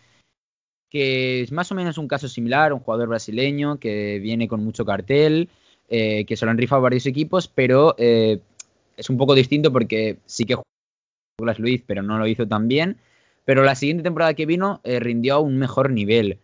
que 0.91 1.41
es 1.43 1.53
más 1.53 1.71
o 1.73 1.75
menos 1.75 1.97
un 1.97 2.09
caso 2.09 2.29
similar, 2.29 2.73
un 2.73 2.81
jugador 2.81 3.09
brasileño 3.09 3.79
que 3.79 4.19
viene 4.19 4.49
con 4.49 4.63
mucho 4.63 4.85
cartel, 4.85 5.49
eh, 5.89 6.25
que 6.27 6.37
se 6.37 6.45
lo 6.45 6.51
han 6.51 6.59
rifado 6.59 6.83
varios 6.83 7.07
equipos, 7.07 7.49
pero 7.49 7.95
es 9.01 9.11
un 9.11 9.17
poco 9.17 9.35
distinto 9.35 9.73
porque 9.73 10.19
sí 10.27 10.45
que 10.45 10.57
Douglas 11.39 11.59
Luiz, 11.59 11.83
pero 11.87 12.03
no 12.03 12.19
lo 12.19 12.27
hizo 12.27 12.47
tan 12.47 12.69
bien 12.69 12.99
pero 13.51 13.65
la 13.65 13.75
siguiente 13.75 14.05
temporada 14.05 14.35
que 14.35 14.47
vino 14.47 14.81
eh, 14.85 15.01
rindió 15.01 15.35
a 15.35 15.41
un 15.41 15.59
mejor 15.59 15.91
nivel. 15.91 16.39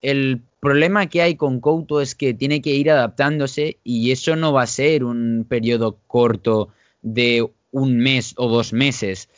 El 0.00 0.42
problema 0.60 1.06
que 1.06 1.20
hay 1.20 1.34
con 1.34 1.60
Couto 1.60 2.00
es 2.00 2.14
que 2.14 2.32
tiene 2.32 2.62
que 2.62 2.70
ir 2.70 2.92
adaptándose 2.92 3.78
y 3.82 4.12
eso 4.12 4.36
no 4.36 4.52
va 4.52 4.62
a 4.62 4.68
ser 4.68 5.02
un 5.02 5.46
periodo 5.48 5.98
corto 6.06 6.68
de 7.02 7.48
un 7.72 7.98
mes 7.98 8.34
o 8.36 8.48
dos 8.48 8.72
meses. 8.72 9.28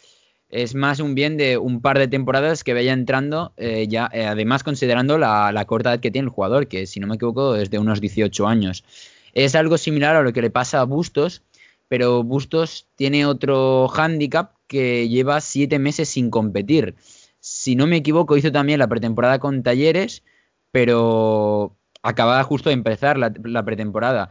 Es 0.50 0.74
más 0.74 1.00
un 1.00 1.14
bien 1.14 1.38
de 1.38 1.56
un 1.56 1.80
par 1.80 1.98
de 1.98 2.06
temporadas 2.06 2.64
que 2.64 2.74
vaya 2.74 2.92
entrando, 2.92 3.52
eh, 3.56 3.86
ya 3.88 4.10
eh, 4.12 4.26
además 4.26 4.62
considerando 4.62 5.16
la, 5.16 5.52
la, 5.52 5.64
corta 5.64 5.94
edad 5.94 6.00
que 6.00 6.10
tiene 6.10 6.26
el 6.26 6.34
jugador, 6.34 6.68
que 6.68 6.86
si 6.86 7.00
no 7.00 7.06
me 7.06 7.14
equivoco 7.14 7.56
es 7.56 7.70
de 7.70 7.78
unos 7.78 8.00
18 8.02 8.46
años. 8.46 8.84
Es 9.32 9.54
algo 9.54 9.78
similar 9.78 10.16
a 10.16 10.22
lo 10.22 10.32
que 10.32 10.42
le 10.42 10.50
pasa 10.50 10.80
a 10.80 10.84
Bustos, 10.84 11.42
pero 11.88 12.22
Bustos 12.22 12.88
tiene 12.96 13.26
otro 13.26 13.88
hándicap 13.88 14.52
que 14.66 15.08
lleva 15.08 15.40
siete 15.40 15.78
meses 15.78 16.08
sin 16.08 16.30
competir. 16.30 16.94
Si 17.40 17.76
no 17.76 17.86
me 17.86 17.96
equivoco, 17.96 18.36
hizo 18.36 18.52
también 18.52 18.78
la 18.78 18.88
pretemporada 18.88 19.38
con 19.38 19.62
Talleres, 19.62 20.22
pero 20.70 21.76
acababa 22.02 22.42
justo 22.44 22.68
de 22.68 22.74
empezar 22.74 23.18
la, 23.18 23.64
pretemporada. 23.64 24.30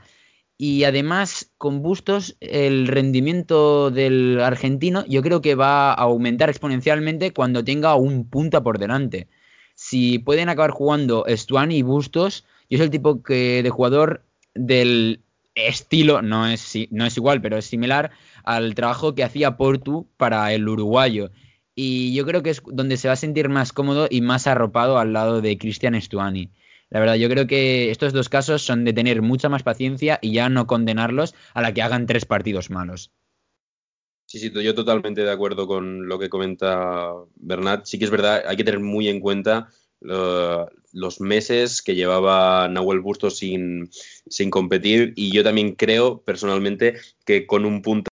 Y 0.58 0.84
además, 0.86 1.52
con 1.58 1.82
Bustos, 1.82 2.36
el 2.40 2.88
rendimiento 2.88 3.92
del 3.92 4.40
argentino 4.42 5.06
yo 5.08 5.22
creo 5.22 5.42
que 5.42 5.56
va 5.56 5.92
a 5.92 5.94
aumentar 5.94 6.50
exponencialmente 6.50 7.32
cuando 7.32 7.64
tenga 7.64 7.96
un 7.96 8.30
punta 8.30 8.62
por 8.64 8.80
delante. 8.80 9.28
Si 9.76 10.20
pueden 10.20 10.50
acabar 10.50 10.72
jugando 10.72 11.26
Stuani 11.28 11.78
y 11.78 11.82
Bustos, 11.84 12.46
yo 12.70 12.78
soy 12.78 12.86
el 12.86 12.92
tipo 12.92 13.22
que, 13.22 13.62
de 13.62 13.70
jugador 13.70 14.24
del 14.56 15.22
estilo, 15.58 16.22
no 16.22 16.48
es, 16.48 16.74
no 16.92 17.06
es 17.06 17.18
igual, 17.18 17.42
pero 17.42 17.58
es 17.58 17.66
similar 17.66 18.12
al 18.44 18.76
trabajo 18.76 19.16
que 19.16 19.24
hacía 19.24 19.58
Portu 19.58 20.08
para 20.18 20.54
el 20.54 20.68
uruguayo. 20.68 21.32
Y 21.76 22.14
yo 22.14 22.26
creo 22.26 22.44
que 22.44 22.52
es 22.52 22.62
donde 22.66 22.98
se 22.98 23.08
va 23.08 23.14
a 23.14 23.18
sentir 23.18 23.50
más 23.50 23.74
cómodo 23.74 24.08
y 24.10 24.22
más 24.22 24.48
arropado 24.48 24.98
al 24.98 25.14
lado 25.14 25.42
de 25.42 25.58
Cristian 25.58 26.00
Stuani. 26.00 26.52
La 26.90 27.00
verdad, 27.00 27.16
yo 27.16 27.30
creo 27.30 27.48
que 27.48 27.92
estos 27.92 28.14
dos 28.14 28.30
casos 28.30 28.62
son 28.62 28.86
de 28.86 28.94
tener 28.94 29.22
mucha 29.22 29.50
más 29.50 29.64
paciencia 29.64 30.20
y 30.22 30.32
ya 30.32 30.50
no 30.50 30.68
condenarlos 30.68 31.36
a 31.54 31.62
la 31.62 31.74
que 31.74 31.82
hagan 31.82 32.06
tres 32.06 32.26
partidos 32.26 32.70
malos. 32.70 33.12
Sí, 34.26 34.40
sí, 34.40 34.52
yo 34.52 34.76
totalmente 34.76 35.24
de 35.24 35.32
acuerdo 35.32 35.68
con 35.68 36.08
lo 36.08 36.20
que 36.20 36.30
comenta 36.30 37.12
Bernat. 37.36 37.86
Sí 37.86 37.98
que 37.98 38.06
es 38.06 38.12
verdad, 38.12 38.44
hay 38.46 38.58
que 38.58 38.64
tener 38.64 38.80
muy 38.80 39.08
en 39.08 39.20
cuenta 39.20 39.70
los 40.00 41.22
meses 41.22 41.82
que 41.82 41.96
llevaba 41.96 42.68
Nahuel 42.68 43.00
Busto 43.00 43.30
sin, 43.30 43.90
sin 44.28 44.50
competir 44.50 45.14
y 45.16 45.32
yo 45.32 45.44
también 45.44 45.74
creo 45.74 46.22
personalmente 46.22 46.96
que 47.26 47.48
con 47.48 47.66
un 47.66 47.82
punto 47.82 48.10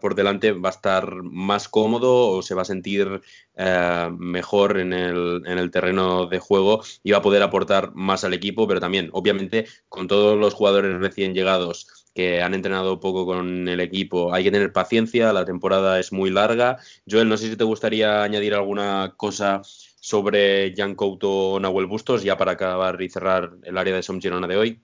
por 0.00 0.14
delante 0.14 0.52
va 0.52 0.70
a 0.70 0.72
estar 0.72 1.22
más 1.22 1.68
cómodo 1.68 2.28
o 2.28 2.42
se 2.42 2.54
va 2.54 2.62
a 2.62 2.64
sentir 2.64 3.20
eh, 3.56 4.08
mejor 4.16 4.78
en 4.78 4.94
el, 4.94 5.42
en 5.44 5.58
el, 5.58 5.70
terreno 5.70 6.26
de 6.26 6.38
juego 6.38 6.82
y 7.02 7.10
va 7.10 7.18
a 7.18 7.22
poder 7.22 7.42
aportar 7.42 7.94
más 7.94 8.24
al 8.24 8.32
equipo, 8.32 8.66
pero 8.66 8.80
también, 8.80 9.10
obviamente, 9.12 9.66
con 9.90 10.08
todos 10.08 10.38
los 10.38 10.54
jugadores 10.54 10.98
recién 10.98 11.34
llegados 11.34 11.86
que 12.14 12.42
han 12.42 12.54
entrenado 12.54 12.98
poco 12.98 13.26
con 13.26 13.68
el 13.68 13.80
equipo, 13.80 14.32
hay 14.32 14.44
que 14.44 14.50
tener 14.50 14.72
paciencia, 14.72 15.32
la 15.32 15.44
temporada 15.44 16.00
es 16.00 16.12
muy 16.12 16.30
larga. 16.30 16.78
Joel, 17.10 17.28
no 17.28 17.36
sé 17.36 17.50
si 17.50 17.56
te 17.56 17.64
gustaría 17.64 18.22
añadir 18.22 18.54
alguna 18.54 19.14
cosa 19.16 19.62
sobre 20.02 20.74
Jan 20.76 20.96
Couto 20.96 21.52
o 21.52 21.60
Nahuel 21.60 21.86
Bustos, 21.86 22.24
ya 22.24 22.36
para 22.36 22.52
acabar 22.52 23.00
y 23.00 23.08
cerrar 23.08 23.52
el 23.62 23.78
área 23.78 23.94
de 23.94 24.02
Som 24.02 24.20
Girona 24.20 24.48
de 24.48 24.56
hoy. 24.56 24.82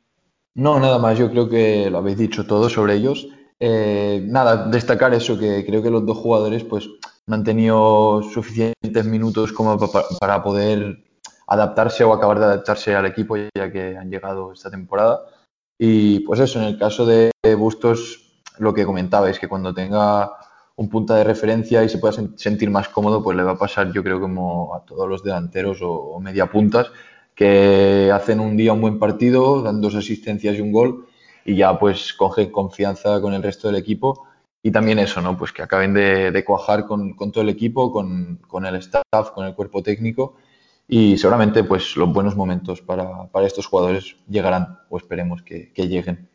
No, 0.54 0.78
nada 0.78 0.98
más, 0.98 1.18
yo 1.18 1.28
creo 1.28 1.48
que 1.48 1.90
lo 1.90 1.98
habéis 1.98 2.18
dicho 2.18 2.46
todo 2.46 2.68
sobre 2.68 2.94
ellos. 2.94 3.26
Eh, 3.58 4.22
nada, 4.24 4.68
destacar 4.68 5.12
eso, 5.12 5.36
que 5.36 5.66
creo 5.66 5.82
que 5.82 5.90
los 5.90 6.06
dos 6.06 6.18
jugadores 6.18 6.62
pues 6.62 6.88
no 7.26 7.34
han 7.34 7.42
tenido 7.42 8.22
suficientes 8.22 9.04
minutos 9.06 9.52
como 9.52 9.76
para 10.20 10.40
poder 10.40 11.02
adaptarse 11.48 12.04
o 12.04 12.12
acabar 12.12 12.38
de 12.38 12.44
adaptarse 12.44 12.94
al 12.94 13.06
equipo 13.06 13.36
ya 13.36 13.72
que 13.72 13.96
han 13.96 14.10
llegado 14.10 14.52
esta 14.52 14.70
temporada. 14.70 15.20
Y 15.76 16.20
pues 16.20 16.38
eso, 16.38 16.60
en 16.60 16.66
el 16.66 16.78
caso 16.78 17.04
de 17.04 17.32
Bustos, 17.56 18.44
lo 18.58 18.72
que 18.72 18.86
comentabais, 18.86 19.40
que 19.40 19.48
cuando 19.48 19.74
tenga 19.74 20.30
un 20.78 20.88
punta 20.88 21.16
de 21.16 21.24
referencia 21.24 21.82
y 21.82 21.88
se 21.88 21.98
pueda 21.98 22.14
sentir 22.36 22.70
más 22.70 22.88
cómodo, 22.88 23.20
pues 23.20 23.36
le 23.36 23.42
va 23.42 23.52
a 23.52 23.58
pasar 23.58 23.92
yo 23.92 24.04
creo 24.04 24.20
como 24.20 24.76
a 24.76 24.84
todos 24.84 25.08
los 25.08 25.24
delanteros 25.24 25.78
o, 25.82 26.20
media 26.20 26.46
puntas 26.46 26.92
que 27.34 28.12
hacen 28.14 28.38
un 28.38 28.56
día 28.56 28.72
un 28.72 28.80
buen 28.80 28.98
partido, 29.00 29.60
dan 29.62 29.80
dos 29.80 29.96
asistencias 29.96 30.56
y 30.56 30.60
un 30.60 30.70
gol 30.70 31.08
y 31.44 31.56
ya 31.56 31.76
pues 31.80 32.12
cogen 32.12 32.52
confianza 32.52 33.20
con 33.20 33.34
el 33.34 33.42
resto 33.42 33.66
del 33.66 33.76
equipo 33.76 34.24
y 34.62 34.70
también 34.70 35.00
eso, 35.00 35.20
¿no? 35.20 35.36
Pues 35.36 35.50
que 35.52 35.62
acaben 35.62 35.94
de, 35.94 36.44
cuajar 36.46 36.86
con, 36.86 37.16
todo 37.16 37.42
el 37.42 37.48
equipo, 37.48 37.90
con, 37.92 38.64
el 38.64 38.74
staff, 38.76 39.30
con 39.34 39.46
el 39.46 39.56
cuerpo 39.56 39.82
técnico 39.82 40.36
y 40.86 41.18
seguramente 41.18 41.64
pues 41.64 41.96
los 41.96 42.12
buenos 42.12 42.36
momentos 42.36 42.82
para, 42.82 43.28
estos 43.44 43.66
jugadores 43.66 44.14
llegarán 44.28 44.78
o 44.90 44.96
esperemos 44.98 45.42
que 45.42 45.72
lleguen. 45.74 46.28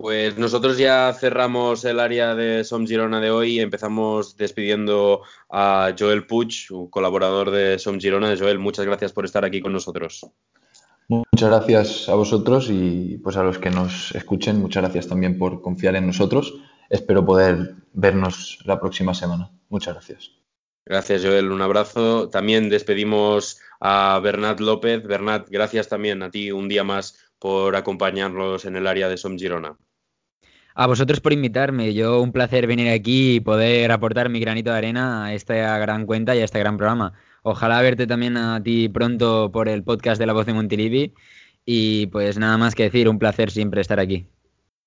Pues 0.00 0.38
nosotros 0.38 0.78
ya 0.78 1.12
cerramos 1.12 1.84
el 1.84 1.98
área 1.98 2.36
de 2.36 2.62
Som 2.62 2.86
Girona 2.86 3.20
de 3.20 3.32
hoy. 3.32 3.58
Empezamos 3.58 4.36
despidiendo 4.36 5.22
a 5.50 5.92
Joel 5.98 6.24
Puig, 6.24 6.70
un 6.70 6.88
colaborador 6.88 7.50
de 7.50 7.80
Som 7.80 7.98
Girona. 7.98 8.36
Joel, 8.38 8.60
muchas 8.60 8.86
gracias 8.86 9.12
por 9.12 9.24
estar 9.24 9.44
aquí 9.44 9.60
con 9.60 9.72
nosotros. 9.72 10.24
Muchas 11.08 11.48
gracias 11.50 12.08
a 12.08 12.14
vosotros 12.14 12.68
y 12.70 13.18
pues 13.24 13.36
a 13.36 13.42
los 13.42 13.58
que 13.58 13.70
nos 13.70 14.14
escuchen, 14.14 14.60
muchas 14.60 14.84
gracias 14.84 15.08
también 15.08 15.36
por 15.36 15.62
confiar 15.62 15.96
en 15.96 16.06
nosotros. 16.06 16.54
Espero 16.88 17.26
poder 17.26 17.74
vernos 17.92 18.60
la 18.66 18.78
próxima 18.78 19.14
semana. 19.14 19.50
Muchas 19.68 19.94
gracias. 19.94 20.30
Gracias, 20.86 21.24
Joel. 21.24 21.50
Un 21.50 21.60
abrazo. 21.60 22.28
También 22.28 22.68
despedimos 22.68 23.60
a 23.80 24.20
Bernat 24.22 24.60
López. 24.60 25.02
Bernat, 25.02 25.48
gracias 25.50 25.88
también 25.88 26.22
a 26.22 26.30
ti 26.30 26.52
un 26.52 26.68
día 26.68 26.84
más 26.84 27.18
por 27.40 27.74
acompañarnos 27.74 28.64
en 28.64 28.76
el 28.76 28.86
área 28.86 29.08
de 29.08 29.16
Som 29.16 29.36
Girona. 29.36 29.76
A 30.80 30.86
vosotros 30.86 31.18
por 31.18 31.32
invitarme. 31.32 31.92
Yo 31.92 32.20
un 32.22 32.30
placer 32.30 32.68
venir 32.68 32.90
aquí 32.90 33.34
y 33.34 33.40
poder 33.40 33.90
aportar 33.90 34.28
mi 34.28 34.38
granito 34.38 34.70
de 34.70 34.78
arena 34.78 35.24
a 35.24 35.34
esta 35.34 35.76
gran 35.78 36.06
cuenta 36.06 36.36
y 36.36 36.38
a 36.38 36.44
este 36.44 36.60
gran 36.60 36.76
programa. 36.76 37.14
Ojalá 37.42 37.82
verte 37.82 38.06
también 38.06 38.36
a 38.36 38.62
ti 38.62 38.88
pronto 38.88 39.50
por 39.50 39.68
el 39.68 39.82
podcast 39.82 40.20
de 40.20 40.26
La 40.26 40.34
Voz 40.34 40.46
de 40.46 40.54
Montilivi. 40.54 41.14
Y 41.64 42.06
pues 42.06 42.38
nada 42.38 42.56
más 42.58 42.76
que 42.76 42.84
decir, 42.84 43.08
un 43.08 43.18
placer 43.18 43.50
siempre 43.50 43.80
estar 43.80 43.98
aquí. 43.98 44.28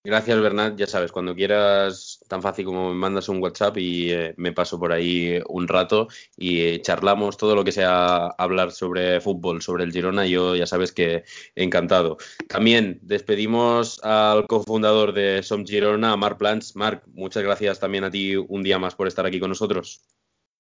Gracias, 0.06 0.40
Bernat. 0.40 0.78
Ya 0.78 0.88
sabes, 0.88 1.12
cuando 1.12 1.36
quieras, 1.36 2.11
tan 2.32 2.42
fácil 2.42 2.64
como 2.64 2.88
me 2.88 2.96
mandas 2.96 3.28
un 3.28 3.44
WhatsApp 3.44 3.78
y 3.78 4.10
eh, 4.10 4.34
me 4.38 4.54
paso 4.54 4.80
por 4.80 4.94
ahí 4.94 5.38
un 5.50 5.68
rato 5.68 6.08
y 6.38 6.62
eh, 6.62 6.82
charlamos 6.82 7.36
todo 7.36 7.56
lo 7.56 7.66
que 7.66 7.74
sea 7.74 8.28
hablar 8.38 8.72
sobre 8.72 9.20
fútbol, 9.20 9.62
sobre 9.62 9.84
el 9.84 9.92
Girona. 9.92 10.26
Yo 10.26 10.56
ya 10.56 10.66
sabes 10.66 10.94
que 10.94 11.26
encantado. 11.56 12.18
También 12.48 13.00
despedimos 13.02 14.02
al 14.06 14.48
cofundador 14.48 15.12
de 15.12 15.44
Som 15.44 15.66
Girona, 15.66 16.16
Marc 16.16 16.38
Plans. 16.38 16.74
Marc, 16.78 17.04
muchas 17.08 17.44
gracias 17.44 17.82
también 17.82 18.06
a 18.06 18.12
ti 18.12 18.38
un 18.38 18.64
día 18.64 18.80
más 18.80 18.96
por 18.96 19.10
estar 19.10 19.26
aquí 19.26 19.42
con 19.42 19.50
nosotros. 19.50 20.00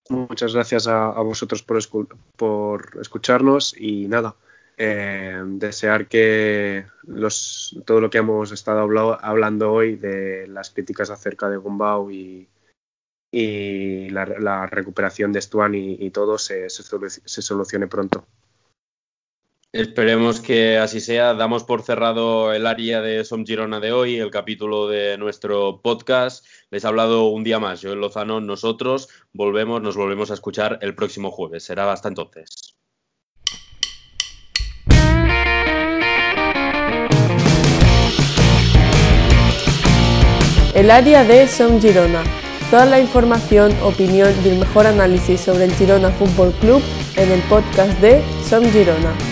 Muchas 0.09 0.53
gracias 0.53 0.87
a, 0.87 1.21
vosotros 1.21 1.63
por, 1.63 1.79
por 2.35 2.97
escucharnos 2.99 3.73
y 3.79 4.09
nada, 4.09 4.35
eh, 4.77 5.41
desear 5.45 6.07
que 6.07 6.85
los, 7.03 7.77
todo 7.85 8.01
lo 8.01 8.09
que 8.09 8.19
hemos 8.19 8.51
estado 8.51 8.81
hablando 9.21 9.71
hoy 9.71 9.95
de 9.95 10.47
las 10.47 10.71
críticas 10.71 11.09
acerca 11.09 11.49
de 11.49 11.57
Gumbau 11.57 12.11
y, 12.11 12.47
la, 13.31 14.67
recuperación 14.67 15.31
de 15.31 15.41
Stuan 15.41 15.75
y, 15.75 16.09
todo 16.11 16.37
se, 16.37 16.69
se, 16.69 17.41
solucione 17.41 17.87
pronto. 17.87 18.25
Esperemos 19.73 20.41
que 20.41 20.77
así 20.77 20.99
sea. 20.99 21.33
Damos 21.33 21.63
por 21.63 21.81
cerrado 21.81 22.51
el 22.51 22.67
área 22.67 23.01
de 23.01 23.23
Som 23.23 23.45
Girona 23.45 23.79
de 23.79 23.93
hoy, 23.93 24.17
el 24.17 24.29
capítulo 24.29 24.89
de 24.89 25.17
nuestro 25.17 25.79
podcast. 25.81 26.45
Les 26.71 26.83
ha 26.83 26.89
hablado 26.89 27.29
un 27.29 27.45
día 27.45 27.57
más, 27.57 27.79
yo 27.79 27.93
en 27.93 28.01
Lozano, 28.01 28.41
nosotros 28.41 29.07
volvemos, 29.31 29.81
nos 29.81 29.95
volvemos 29.95 30.29
a 30.29 30.33
escuchar 30.33 30.77
el 30.81 30.93
próximo 30.93 31.31
jueves. 31.31 31.63
Será 31.63 31.89
hasta 31.89 32.09
entonces. 32.09 32.70
El 40.81 40.89
área 40.89 41.23
de 41.23 41.47
Som 41.47 41.79
Girona. 41.79 42.23
Toda 42.71 42.87
la 42.87 42.99
información, 42.99 43.71
opinión 43.83 44.33
y 44.43 44.49
el 44.49 44.57
mejor 44.57 44.87
análisis 44.87 45.39
sobre 45.39 45.65
el 45.65 45.75
Girona 45.75 46.09
Fútbol 46.09 46.51
Club 46.53 46.81
en 47.17 47.31
el 47.31 47.39
podcast 47.41 47.99
de 47.99 48.23
Som 48.49 48.63
Girona. 48.63 49.30